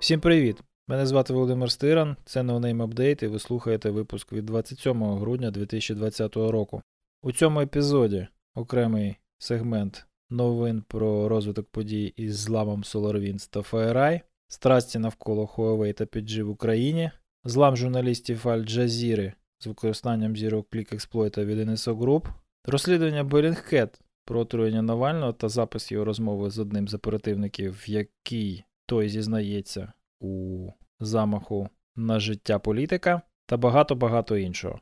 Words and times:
Всім 0.00 0.20
привіт! 0.20 0.62
Мене 0.88 1.06
звати 1.06 1.32
Володимир 1.32 1.70
Стиран, 1.70 2.16
це 2.24 2.40
NoName 2.40 2.86
Update 2.86 3.24
і 3.24 3.26
ви 3.26 3.38
слухаєте 3.38 3.90
випуск 3.90 4.32
від 4.32 4.46
27 4.46 5.04
грудня 5.04 5.50
2020 5.50 6.36
року. 6.36 6.82
У 7.22 7.32
цьому 7.32 7.60
епізоді 7.60 8.26
окремий 8.54 9.16
сегмент 9.38 10.06
новин 10.30 10.82
про 10.88 11.28
розвиток 11.28 11.66
подій 11.70 12.12
із 12.16 12.38
зламом 12.38 12.82
SolarWinds 12.82 13.50
та 13.50 13.60
FireEye, 13.60 14.20
страсті 14.48 14.98
навколо 14.98 15.44
Huawei 15.44 15.92
та 15.92 16.04
5G 16.04 16.42
в 16.42 16.50
Україні, 16.50 17.10
злам 17.44 17.76
журналістів 17.76 18.42
Al 18.44 18.78
Jazeera 18.78 19.32
з 19.58 19.66
використанням 19.66 20.34
Zero 20.34 20.64
Click 20.72 20.94
експлойта 20.94 21.44
від 21.44 21.68
NSO 21.68 21.98
Group, 21.98 22.26
розслідування 22.68 23.24
Bellingcat 23.24 24.00
про 24.24 24.40
отруєння 24.40 24.82
Навального 24.82 25.32
та 25.32 25.48
запис 25.48 25.92
його 25.92 26.04
розмови 26.04 26.50
з 26.50 26.58
одним 26.58 26.88
з 26.88 26.94
оперативників, 26.94 27.72
в 27.72 27.88
якій 27.88 28.64
той 28.86 29.08
зізнається 29.08 29.92
у 30.20 30.68
замаху 31.00 31.68
на 31.96 32.20
життя 32.20 32.58
політика 32.58 33.22
та 33.46 33.56
багато-багато 33.56 34.36
іншого. 34.36 34.80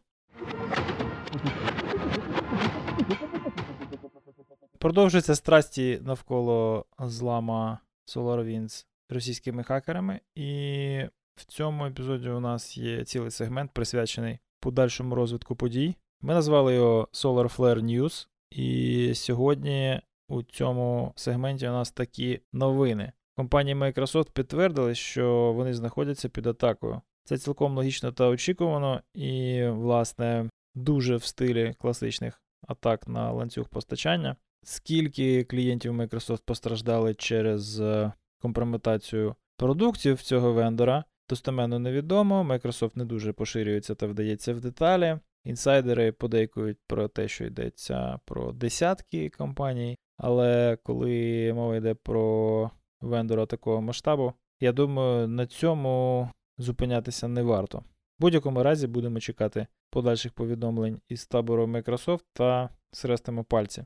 Продовжуються 4.79 5.35
страсті 5.35 6.01
навколо 6.03 6.87
злама 6.99 7.79
SolarWinds 8.07 8.87
російськими 9.11 9.63
хакерами, 9.63 10.21
і 10.35 11.01
в 11.35 11.45
цьому 11.45 11.87
епізоді 11.87 12.29
у 12.29 12.41
нас 12.41 12.79
є 12.79 13.05
цілий 13.05 13.30
сегмент, 13.30 13.71
присвячений 13.73 14.39
подальшому 14.61 15.15
розвитку 15.15 15.57
подій. 15.57 15.97
Ми 16.20 16.34
назвали 16.34 16.75
його 16.75 17.09
Solar 17.12 17.56
Flare 17.56 17.80
News, 17.80 18.29
і 18.51 19.12
сьогодні 19.15 20.01
у 20.29 20.43
цьому 20.43 21.12
сегменті 21.16 21.68
у 21.68 21.73
нас 21.73 21.91
такі 21.91 22.41
новини. 22.52 23.13
Компанії 23.37 23.77
Microsoft 23.77 24.30
підтвердили, 24.30 24.95
що 24.95 25.52
вони 25.57 25.74
знаходяться 25.74 26.29
під 26.29 26.46
атакою. 26.46 27.01
Це 27.24 27.38
цілком 27.38 27.76
логічно 27.76 28.13
та 28.13 28.29
очікувано, 28.29 29.01
і, 29.15 29.65
власне, 29.66 30.51
дуже 30.74 31.16
в 31.16 31.24
стилі 31.24 31.74
класичних 31.79 32.43
атак 32.66 33.09
на 33.09 33.32
ланцюг 33.32 33.69
постачання. 33.69 34.37
Скільки 34.63 35.45
клієнтів 35.45 35.93
Microsoft 35.93 36.43
постраждали 36.45 37.15
через 37.15 37.80
е, 37.80 38.13
компрометацію 38.41 39.35
продуктів 39.57 40.23
цього 40.23 40.52
вендора, 40.52 41.04
достеменно 41.29 41.79
невідомо. 41.79 42.43
Microsoft 42.43 42.91
не 42.95 43.04
дуже 43.04 43.32
поширюється 43.32 43.95
та 43.95 44.07
вдається 44.07 44.54
в 44.54 44.60
деталі. 44.60 45.19
Інсайдери 45.47 46.13
подейкують 46.13 46.79
про 46.87 47.09
те, 47.09 47.29
що 47.29 47.45
йдеться 47.45 48.19
про 48.25 48.52
десятки 48.52 49.30
компаній, 49.30 49.99
але 50.16 50.79
коли 50.83 51.53
мова 51.55 51.77
йде 51.77 51.95
про 51.95 52.71
вендора 53.01 53.47
такого 53.47 53.83
масштабу, 53.83 54.33
я 54.61 54.73
думаю, 54.73 55.29
на 55.29 55.47
цьому 55.47 56.29
зупинятися 56.59 57.29
не 57.29 57.43
варто. 57.43 57.79
В 57.79 57.83
будь-якому 58.21 58.63
разі 58.63 58.87
будемо 58.87 59.21
чекати 59.21 59.66
подальших 59.91 60.33
повідомлень 60.33 61.01
із 61.09 61.27
табору 61.27 61.66
Microsoft 61.66 62.25
та 62.33 62.71
срестимо 62.93 63.45
пальці. 63.45 63.85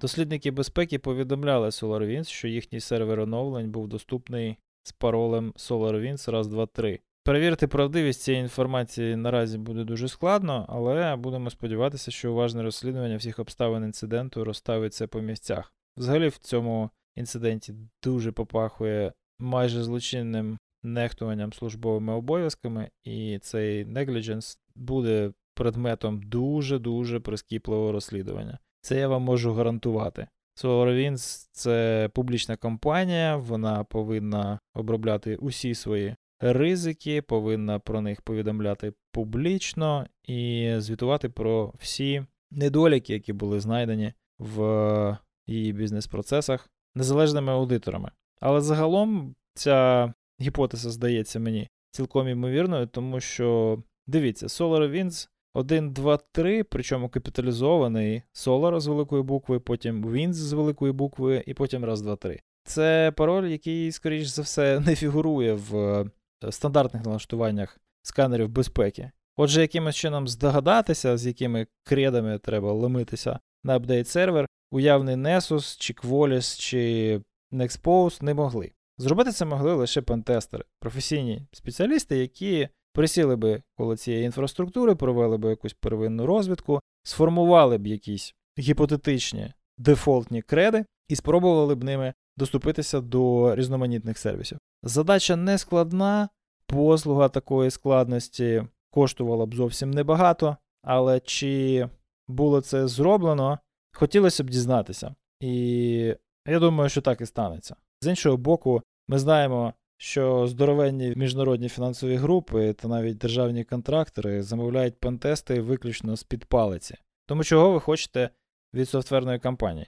Дослідники 0.00 0.50
безпеки 0.50 0.98
повідомляли 0.98 1.68
SolarWinds, 1.68 2.28
що 2.28 2.48
їхній 2.48 2.80
сервер 2.80 3.20
оновлень 3.20 3.70
був 3.70 3.88
доступний 3.88 4.56
з 4.82 4.92
паролем 4.92 5.52
SolarWinds 5.56 6.30
раз 6.30 6.48
2 6.48 6.66
3 6.66 7.00
Перевірити 7.28 7.66
правдивість 7.66 8.22
цієї 8.22 8.42
інформації 8.42 9.16
наразі 9.16 9.58
буде 9.58 9.84
дуже 9.84 10.08
складно, 10.08 10.66
але 10.68 11.16
будемо 11.16 11.50
сподіватися, 11.50 12.10
що 12.10 12.32
уважне 12.32 12.62
розслідування 12.62 13.16
всіх 13.16 13.38
обставин 13.38 13.84
інциденту 13.84 14.44
розставиться 14.44 15.06
по 15.06 15.20
місцях. 15.20 15.72
Взагалі, 15.96 16.28
в 16.28 16.38
цьому 16.38 16.90
інциденті 17.16 17.74
дуже 18.02 18.32
попахує 18.32 19.12
майже 19.38 19.82
злочинним 19.82 20.58
нехтуванням 20.82 21.52
службовими 21.52 22.12
обов'язками, 22.12 22.90
і 23.04 23.38
цей 23.38 23.84
negligence 23.84 24.58
буде 24.74 25.32
предметом 25.54 26.22
дуже-дуже 26.22 27.20
прискіпливого 27.20 27.92
розслідування. 27.92 28.58
Це 28.80 28.98
я 28.98 29.08
вам 29.08 29.22
можу 29.22 29.52
гарантувати. 29.52 30.26
SolarWinds– 30.62 31.48
це 31.52 32.08
публічна 32.14 32.56
компанія, 32.56 33.36
вона 33.36 33.84
повинна 33.84 34.58
обробляти 34.74 35.36
усі 35.36 35.74
свої 35.74 36.16
ризики, 36.40 37.22
повинна 37.22 37.78
про 37.78 38.00
них 38.00 38.22
повідомляти 38.22 38.92
публічно 39.12 40.06
і 40.24 40.72
звітувати 40.78 41.28
про 41.28 41.72
всі 41.78 42.24
недоліки, 42.50 43.12
які 43.12 43.32
були 43.32 43.60
знайдені 43.60 44.12
в 44.38 45.18
її 45.46 45.72
бізнес-процесах 45.72 46.70
незалежними 46.94 47.52
аудиторами. 47.52 48.10
Але 48.40 48.60
загалом 48.60 49.34
ця 49.54 50.12
гіпотеза 50.40 50.90
здається 50.90 51.40
мені 51.40 51.68
цілком 51.90 52.28
імовірною, 52.28 52.86
тому 52.86 53.20
що 53.20 53.78
дивіться, 54.06 54.46
SolarWinds 54.46 55.28
1, 55.54 55.92
2, 55.92 56.16
3, 56.16 56.64
причому 56.64 57.08
капіталізований 57.08 58.22
Solar 58.34 58.80
з 58.80 58.86
великої 58.86 59.22
букви, 59.22 59.60
потім 59.60 60.04
Winds 60.04 60.32
з 60.32 60.52
великої 60.52 60.92
букви, 60.92 61.44
і 61.46 61.54
потім 61.54 61.84
раз, 61.84 62.02
два, 62.02 62.16
три. 62.16 62.40
Це 62.64 63.12
пароль, 63.16 63.46
який, 63.46 63.92
скоріш 63.92 64.28
за 64.28 64.42
все, 64.42 64.80
не 64.86 64.94
фігурує 64.94 65.54
в 65.54 65.76
е, 65.76 66.10
стандартних 66.50 67.04
налаштуваннях 67.04 67.80
сканерів 68.02 68.48
безпеки. 68.48 69.10
Отже, 69.36 69.60
якимось 69.60 69.96
чином 69.96 70.28
здогадатися, 70.28 71.16
з 71.16 71.26
якими 71.26 71.66
кредами 71.84 72.38
треба 72.38 72.72
ломитися 72.72 73.38
на 73.64 73.76
апдейт 73.76 74.08
сервер, 74.08 74.46
уявний 74.70 75.16
Nessus, 75.16 75.76
чи 75.80 75.92
Qualys, 75.92 76.60
чи 76.60 77.22
Nexpose 77.52 78.22
не 78.22 78.34
могли. 78.34 78.72
Зробити 78.98 79.32
це 79.32 79.44
могли 79.44 79.74
лише 79.74 80.02
пентестери, 80.02 80.64
професійні 80.80 81.46
спеціалісти, 81.52 82.18
які 82.18 82.68
присіли 82.92 83.36
би 83.36 83.62
коло 83.76 83.96
цієї 83.96 84.24
інфраструктури, 84.24 84.94
провели 84.94 85.38
б 85.38 85.50
якусь 85.50 85.74
первинну 85.74 86.26
розвідку, 86.26 86.80
сформували 87.02 87.78
б 87.78 87.86
якісь 87.86 88.34
гіпотетичні 88.58 89.52
дефолтні 89.78 90.42
креди 90.42 90.84
і 91.08 91.16
спробували 91.16 91.74
б 91.74 91.84
ними 91.84 92.14
доступитися 92.38 93.00
до 93.00 93.54
різноманітних 93.54 94.18
сервісів. 94.18 94.58
Задача 94.82 95.36
не 95.36 95.58
складна, 95.58 96.28
послуга 96.66 97.28
такої 97.28 97.70
складності 97.70 98.64
коштувала 98.90 99.46
б 99.46 99.54
зовсім 99.54 99.90
небагато, 99.90 100.56
але 100.82 101.20
чи 101.20 101.88
було 102.28 102.60
це 102.60 102.88
зроблено, 102.88 103.58
хотілося 103.92 104.44
б 104.44 104.50
дізнатися. 104.50 105.14
І 105.40 106.14
я 106.48 106.58
думаю, 106.58 106.90
що 106.90 107.00
так 107.00 107.20
і 107.20 107.26
станеться. 107.26 107.76
З 108.00 108.06
іншого 108.06 108.36
боку, 108.36 108.82
ми 109.08 109.18
знаємо, 109.18 109.74
що 109.96 110.46
здоровенні 110.46 111.14
міжнародні 111.16 111.68
фінансові 111.68 112.16
групи 112.16 112.72
та 112.72 112.88
навіть 112.88 113.18
державні 113.18 113.64
контрактори 113.64 114.42
замовляють 114.42 115.00
пентести 115.00 115.60
виключно 115.60 116.16
з 116.16 116.22
під 116.22 116.44
палиці. 116.44 116.94
Тому 117.26 117.44
чого 117.44 117.70
ви 117.70 117.80
хочете 117.80 118.30
від 118.74 118.88
софтверної 118.88 119.38
компанії? 119.38 119.86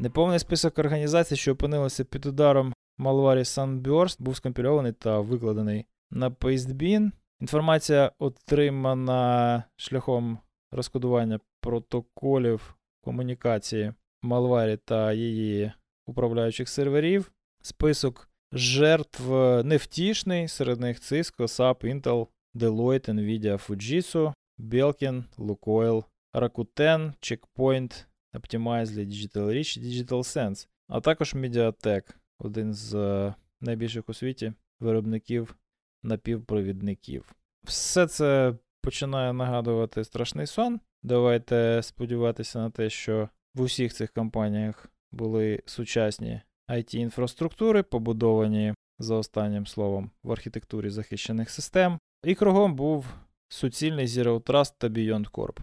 Неповний 0.00 0.38
список 0.38 0.78
організацій, 0.78 1.36
що 1.36 1.52
опинилися 1.52 2.04
під 2.04 2.26
ударом 2.26 2.74
Malware 2.98 3.38
Sunburst, 3.38 4.22
був 4.22 4.36
скомпільований 4.36 4.92
та 4.92 5.20
викладений 5.20 5.86
на 6.10 6.30
Pastebin. 6.30 7.10
Інформація 7.40 8.12
отримана 8.18 9.64
шляхом 9.76 10.38
розкодування 10.72 11.40
протоколів 11.60 12.76
комунікації 13.00 13.92
Malware 14.22 14.78
та 14.84 15.12
її 15.12 15.72
управляючих 16.06 16.68
серверів. 16.68 17.32
Список 17.62 18.30
жертв 18.52 19.32
невтішний, 19.64 20.48
серед 20.48 20.80
них 20.80 21.00
Cisco, 21.00 21.42
SAP, 21.42 21.84
Intel, 21.84 22.26
Deloitte, 22.54 23.14
Nvidia, 23.14 23.68
Fujitsu, 23.68 24.32
Belkin, 24.58 25.24
Lukoil, 25.38 26.04
Rakuten, 26.34 27.12
Checkpoint, 27.22 28.06
Optimizely, 28.34 29.06
Digital 29.06 29.44
Reach, 29.44 29.78
Digital 29.78 30.18
Sense, 30.18 30.68
а 30.88 31.00
також 31.00 31.34
Mediatek, 31.34 32.02
один 32.38 32.74
з 32.74 32.94
е, 32.94 33.34
найбільших 33.60 34.08
у 34.08 34.14
світі 34.14 34.52
виробників 34.80 35.56
напівпровідників. 36.02 37.32
Все 37.64 38.06
це 38.06 38.54
починає 38.82 39.32
нагадувати 39.32 40.04
страшний 40.04 40.46
сон. 40.46 40.80
Давайте 41.02 41.80
сподіватися 41.82 42.58
на 42.58 42.70
те, 42.70 42.90
що 42.90 43.28
в 43.54 43.60
усіх 43.60 43.94
цих 43.94 44.12
компаніях 44.12 44.86
були 45.12 45.62
сучасні 45.66 46.40
IT-інфраструктури, 46.68 47.82
побудовані 47.82 48.74
за 48.98 49.14
останнім 49.14 49.66
словом 49.66 50.10
в 50.22 50.32
архітектурі 50.32 50.90
захищених 50.90 51.50
систем, 51.50 51.98
і 52.24 52.34
кругом 52.34 52.74
був 52.74 53.06
суцільний 53.48 54.06
Zero 54.06 54.40
Trust 54.40 54.74
та 54.78 54.88
Beyond 54.88 55.30
Corp. 55.30 55.58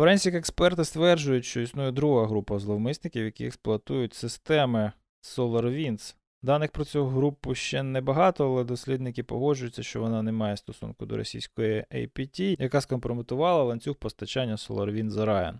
Форенсік 0.00 0.34
експерти 0.34 0.84
стверджують, 0.84 1.44
що 1.44 1.60
існує 1.60 1.92
друга 1.92 2.26
група 2.26 2.58
зловмисників, 2.58 3.24
які 3.24 3.46
експлуатують 3.46 4.14
системи 4.14 4.92
SolarWinds 5.22 6.14
Даних 6.42 6.70
про 6.70 6.84
цю 6.84 7.06
групу 7.06 7.54
ще 7.54 7.82
небагато, 7.82 8.52
але 8.52 8.64
дослідники 8.64 9.22
погоджуються, 9.22 9.82
що 9.82 10.00
вона 10.00 10.22
не 10.22 10.32
має 10.32 10.56
стосунку 10.56 11.06
до 11.06 11.16
російської 11.16 11.84
APT, 11.94 12.56
яка 12.62 12.80
скомпрометувала 12.80 13.62
ланцюг 13.62 13.96
постачання 13.96 14.56
SolarWinds 14.56 15.10
Orion. 15.10 15.54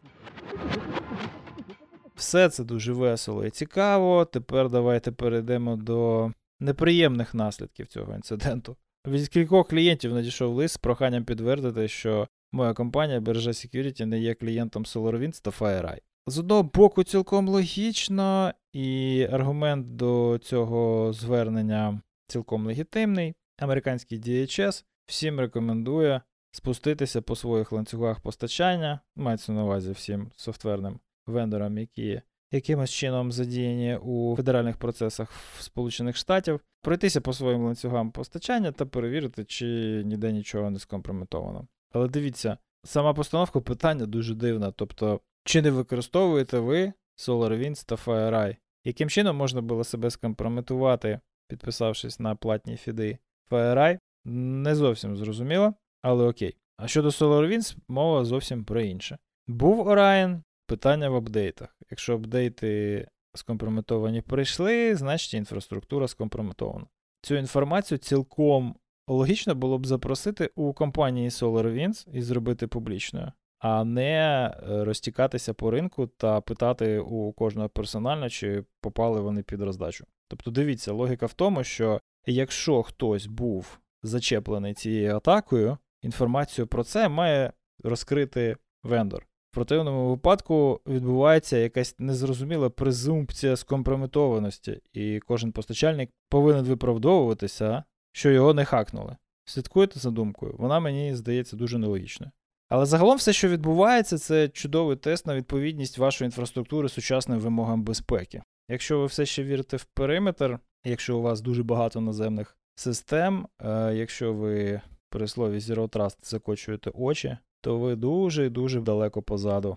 Все 2.14 2.48
це 2.48 2.64
дуже 2.64 2.92
весело 2.92 3.46
і 3.46 3.50
цікаво. 3.50 4.24
Тепер 4.24 4.68
давайте 4.68 5.12
перейдемо 5.12 5.76
до 5.76 6.32
неприємних 6.60 7.34
наслідків 7.34 7.86
цього 7.86 8.14
інциденту. 8.14 8.76
Від 9.06 9.28
кількох 9.28 9.68
клієнтів 9.68 10.14
надійшов 10.14 10.54
лист 10.54 10.74
з 10.74 10.78
проханням 10.78 11.24
підтвердити, 11.24 11.88
що 11.88 12.28
моя 12.52 12.72
компанія 12.72 13.20
Бережа 13.20 13.50
Security 13.50 14.04
не 14.04 14.20
є 14.20 14.34
клієнтом 14.34 14.84
SolarWinds 14.84 15.42
та 15.42 15.50
FireEye. 15.50 16.00
З 16.26 16.38
одного 16.38 16.62
боку, 16.62 17.04
цілком 17.04 17.48
логічно, 17.48 18.52
і 18.72 19.26
аргумент 19.32 19.96
до 19.96 20.40
цього 20.42 21.12
звернення 21.12 22.00
цілком 22.26 22.66
легітимний. 22.66 23.34
Американський 23.58 24.20
DHS 24.20 24.84
всім 25.06 25.40
рекомендує 25.40 26.20
спуститися 26.52 27.22
по 27.22 27.36
своїх 27.36 27.72
ланцюгах 27.72 28.20
постачання, 28.20 29.00
мається 29.16 29.52
на 29.52 29.64
увазі 29.64 29.92
всім 29.92 30.30
софтверним 30.36 31.00
вендорам, 31.26 31.78
які 31.78 32.22
якимось 32.52 32.90
чином 32.90 33.32
задіяні 33.32 33.96
у 33.96 34.36
федеральних 34.36 34.76
процесах 34.76 35.32
Сполучених 35.60 36.16
Штатів, 36.16 36.60
пройтися 36.82 37.20
по 37.20 37.32
своїм 37.32 37.64
ланцюгам 37.64 38.10
постачання 38.12 38.72
та 38.72 38.86
перевірити, 38.86 39.44
чи 39.44 39.66
ніде 40.04 40.32
нічого 40.32 40.70
не 40.70 40.78
скомпрометовано. 40.78 41.66
Але 41.92 42.08
дивіться, 42.08 42.58
сама 42.84 43.14
постановка 43.14 43.60
питання 43.60 44.06
дуже 44.06 44.34
дивна. 44.34 44.70
Тобто, 44.70 45.20
чи 45.44 45.62
не 45.62 45.70
використовуєте 45.70 46.58
ви 46.58 46.92
SolarWinds 47.18 47.86
та 47.86 47.94
FireEye? 47.94 48.56
Яким 48.84 49.10
чином 49.10 49.36
можна 49.36 49.60
було 49.60 49.84
себе 49.84 50.10
скомпрометувати, 50.10 51.20
підписавшись 51.48 52.20
на 52.20 52.34
платні 52.34 52.76
фіди 52.76 53.18
FireEye? 53.50 53.98
Не 54.24 54.74
зовсім 54.74 55.16
зрозуміло, 55.16 55.74
але 56.02 56.24
окей. 56.24 56.56
А 56.76 56.88
щодо 56.88 57.08
SolarWinds, 57.08 57.76
мова 57.88 58.24
зовсім 58.24 58.64
про 58.64 58.80
інше. 58.80 59.18
Був 59.46 59.88
Orion, 59.88 60.42
питання 60.66 61.08
в 61.08 61.14
апдейтах. 61.14 61.76
Якщо 61.90 62.14
апдейти 62.14 63.08
скомпрометовані 63.34 64.20
прийшли, 64.20 64.94
значить 64.96 65.34
інфраструктура 65.34 66.08
скомпрометована. 66.08 66.86
Цю 67.22 67.34
інформацію 67.34 67.98
цілком 67.98 68.76
логічно 69.14 69.54
було 69.54 69.78
б 69.78 69.86
запросити 69.86 70.50
у 70.54 70.72
компанії 70.72 71.28
SolarWinds 71.28 72.08
і 72.12 72.22
зробити 72.22 72.66
публічною, 72.66 73.32
а 73.58 73.84
не 73.84 74.46
е, 74.46 74.84
розтікатися 74.84 75.54
по 75.54 75.70
ринку 75.70 76.06
та 76.06 76.40
питати 76.40 76.98
у 76.98 77.32
кожного 77.32 77.68
персонально, 77.68 78.30
чи 78.30 78.64
попали 78.80 79.20
вони 79.20 79.42
під 79.42 79.62
роздачу. 79.62 80.04
Тобто 80.28 80.50
дивіться, 80.50 80.92
логіка 80.92 81.26
в 81.26 81.32
тому, 81.32 81.64
що 81.64 82.00
якщо 82.26 82.82
хтось 82.82 83.26
був 83.26 83.80
зачеплений 84.02 84.74
цією 84.74 85.16
атакою, 85.16 85.78
інформацію 86.02 86.66
про 86.66 86.84
це 86.84 87.08
має 87.08 87.52
розкрити 87.84 88.56
вендор. 88.82 89.26
В 89.50 89.54
противному 89.54 90.10
випадку 90.10 90.80
відбувається 90.86 91.56
якась 91.56 91.98
незрозуміла 91.98 92.70
презумпція 92.70 93.56
скомпрометованості, 93.56 94.80
і 94.92 95.20
кожен 95.20 95.52
постачальник 95.52 96.10
повинен 96.28 96.64
виправдовуватися, 96.64 97.84
що 98.12 98.30
його 98.30 98.54
не 98.54 98.64
хакнули. 98.64 99.16
Слідкуйте 99.44 100.00
за 100.00 100.10
думкою, 100.10 100.54
вона 100.58 100.80
мені 100.80 101.14
здається 101.14 101.56
дуже 101.56 101.78
нелогічною. 101.78 102.32
Але 102.68 102.86
загалом 102.86 103.16
все, 103.16 103.32
що 103.32 103.48
відбувається, 103.48 104.18
це 104.18 104.48
чудовий 104.48 104.96
тест 104.96 105.26
на 105.26 105.34
відповідність 105.34 105.98
вашої 105.98 106.26
інфраструктури 106.26 106.88
сучасним 106.88 107.40
вимогам 107.40 107.82
безпеки. 107.82 108.42
Якщо 108.68 108.98
ви 108.98 109.06
все 109.06 109.26
ще 109.26 109.44
вірите 109.44 109.76
в 109.76 109.84
периметр, 109.84 110.58
якщо 110.84 111.18
у 111.18 111.22
вас 111.22 111.40
дуже 111.40 111.62
багато 111.62 112.00
наземних 112.00 112.56
систем, 112.74 113.46
е, 113.62 113.94
якщо 113.94 114.32
ви 114.32 114.80
при 115.08 115.28
слові 115.28 115.58
Zero 115.58 115.88
Trust 115.88 116.16
закочуєте 116.22 116.90
очі, 116.94 117.38
то 117.60 117.78
ви 117.78 117.96
дуже 117.96 118.46
і 118.46 118.50
дуже 118.50 118.80
далеко 118.80 119.22
позаду. 119.22 119.76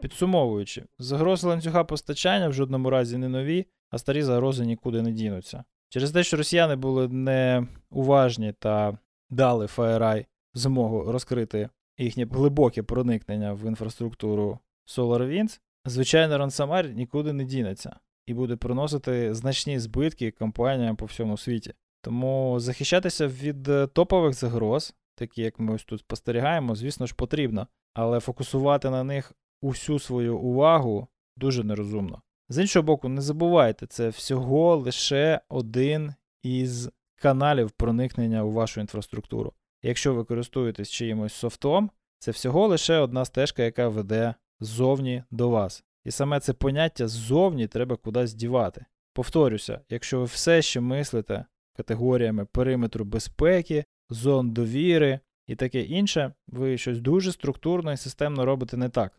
Підсумовуючи, 0.00 0.84
загрози 0.98 1.46
ланцюга 1.46 1.84
постачання 1.84 2.48
в 2.48 2.52
жодному 2.52 2.90
разі 2.90 3.18
не 3.18 3.28
нові, 3.28 3.66
а 3.90 3.98
старі 3.98 4.22
загрози 4.22 4.66
нікуди 4.66 5.02
не 5.02 5.12
дінуться. 5.12 5.64
Через 5.90 6.12
те, 6.12 6.22
що 6.22 6.36
росіяни 6.36 6.76
були 6.76 7.08
неуважні 7.08 8.52
та 8.52 8.98
дали 9.30 9.66
FireEye 9.66 10.26
змогу 10.54 11.12
розкрити 11.12 11.68
їхнє 11.98 12.26
глибоке 12.30 12.82
проникнення 12.82 13.52
в 13.52 13.66
інфраструктуру 13.66 14.58
SolarWinds, 14.86 15.60
звичайно, 15.84 16.38
Ransomware 16.38 16.94
нікуди 16.94 17.32
не 17.32 17.44
дінеться 17.44 17.96
і 18.26 18.34
буде 18.34 18.56
приносити 18.56 19.34
значні 19.34 19.78
збитки 19.78 20.30
компаніям 20.30 20.96
по 20.96 21.06
всьому 21.06 21.36
світі. 21.36 21.74
Тому 22.02 22.60
захищатися 22.60 23.26
від 23.26 23.68
е, 23.68 23.86
топових 23.86 24.34
загроз 24.34 24.94
такі, 25.14 25.42
як 25.42 25.58
ми 25.58 25.74
ось 25.74 25.84
тут 25.84 26.00
спостерігаємо, 26.00 26.74
звісно 26.74 27.06
ж, 27.06 27.14
потрібно. 27.14 27.66
Але 27.94 28.20
фокусувати 28.20 28.90
на 28.90 29.04
них 29.04 29.32
усю 29.62 29.98
свою 29.98 30.38
увагу 30.38 31.08
дуже 31.36 31.64
нерозумно. 31.64 32.22
З 32.52 32.58
іншого 32.58 32.82
боку, 32.82 33.08
не 33.08 33.20
забувайте, 33.20 33.86
це 33.86 34.08
всього 34.08 34.76
лише 34.76 35.40
один 35.48 36.14
із 36.42 36.90
каналів 37.16 37.70
проникнення 37.70 38.44
у 38.44 38.50
вашу 38.50 38.80
інфраструктуру. 38.80 39.52
Якщо 39.82 40.14
ви 40.14 40.24
користуєтесь 40.24 40.90
чиїмось 40.90 41.32
софтом, 41.32 41.90
це 42.18 42.30
всього 42.30 42.66
лише 42.66 42.98
одна 42.98 43.24
стежка, 43.24 43.62
яка 43.62 43.88
веде 43.88 44.34
ззовні 44.60 45.24
до 45.30 45.48
вас. 45.48 45.84
І 46.04 46.10
саме 46.10 46.40
це 46.40 46.52
поняття 46.52 47.08
ззовні 47.08 47.66
треба 47.66 47.96
кудись 47.96 48.34
дівати. 48.34 48.84
Повторюся, 49.12 49.80
якщо 49.88 50.18
ви 50.18 50.24
все 50.24 50.62
ще 50.62 50.80
мислите 50.80 51.44
категоріями 51.76 52.44
периметру 52.44 53.04
безпеки, 53.04 53.84
зон 54.08 54.50
довіри 54.50 55.20
і 55.46 55.54
таке 55.54 55.80
інше, 55.80 56.32
ви 56.46 56.78
щось 56.78 57.00
дуже 57.00 57.32
структурно 57.32 57.92
і 57.92 57.96
системно 57.96 58.44
робите 58.44 58.76
не 58.76 58.88
так. 58.88 59.12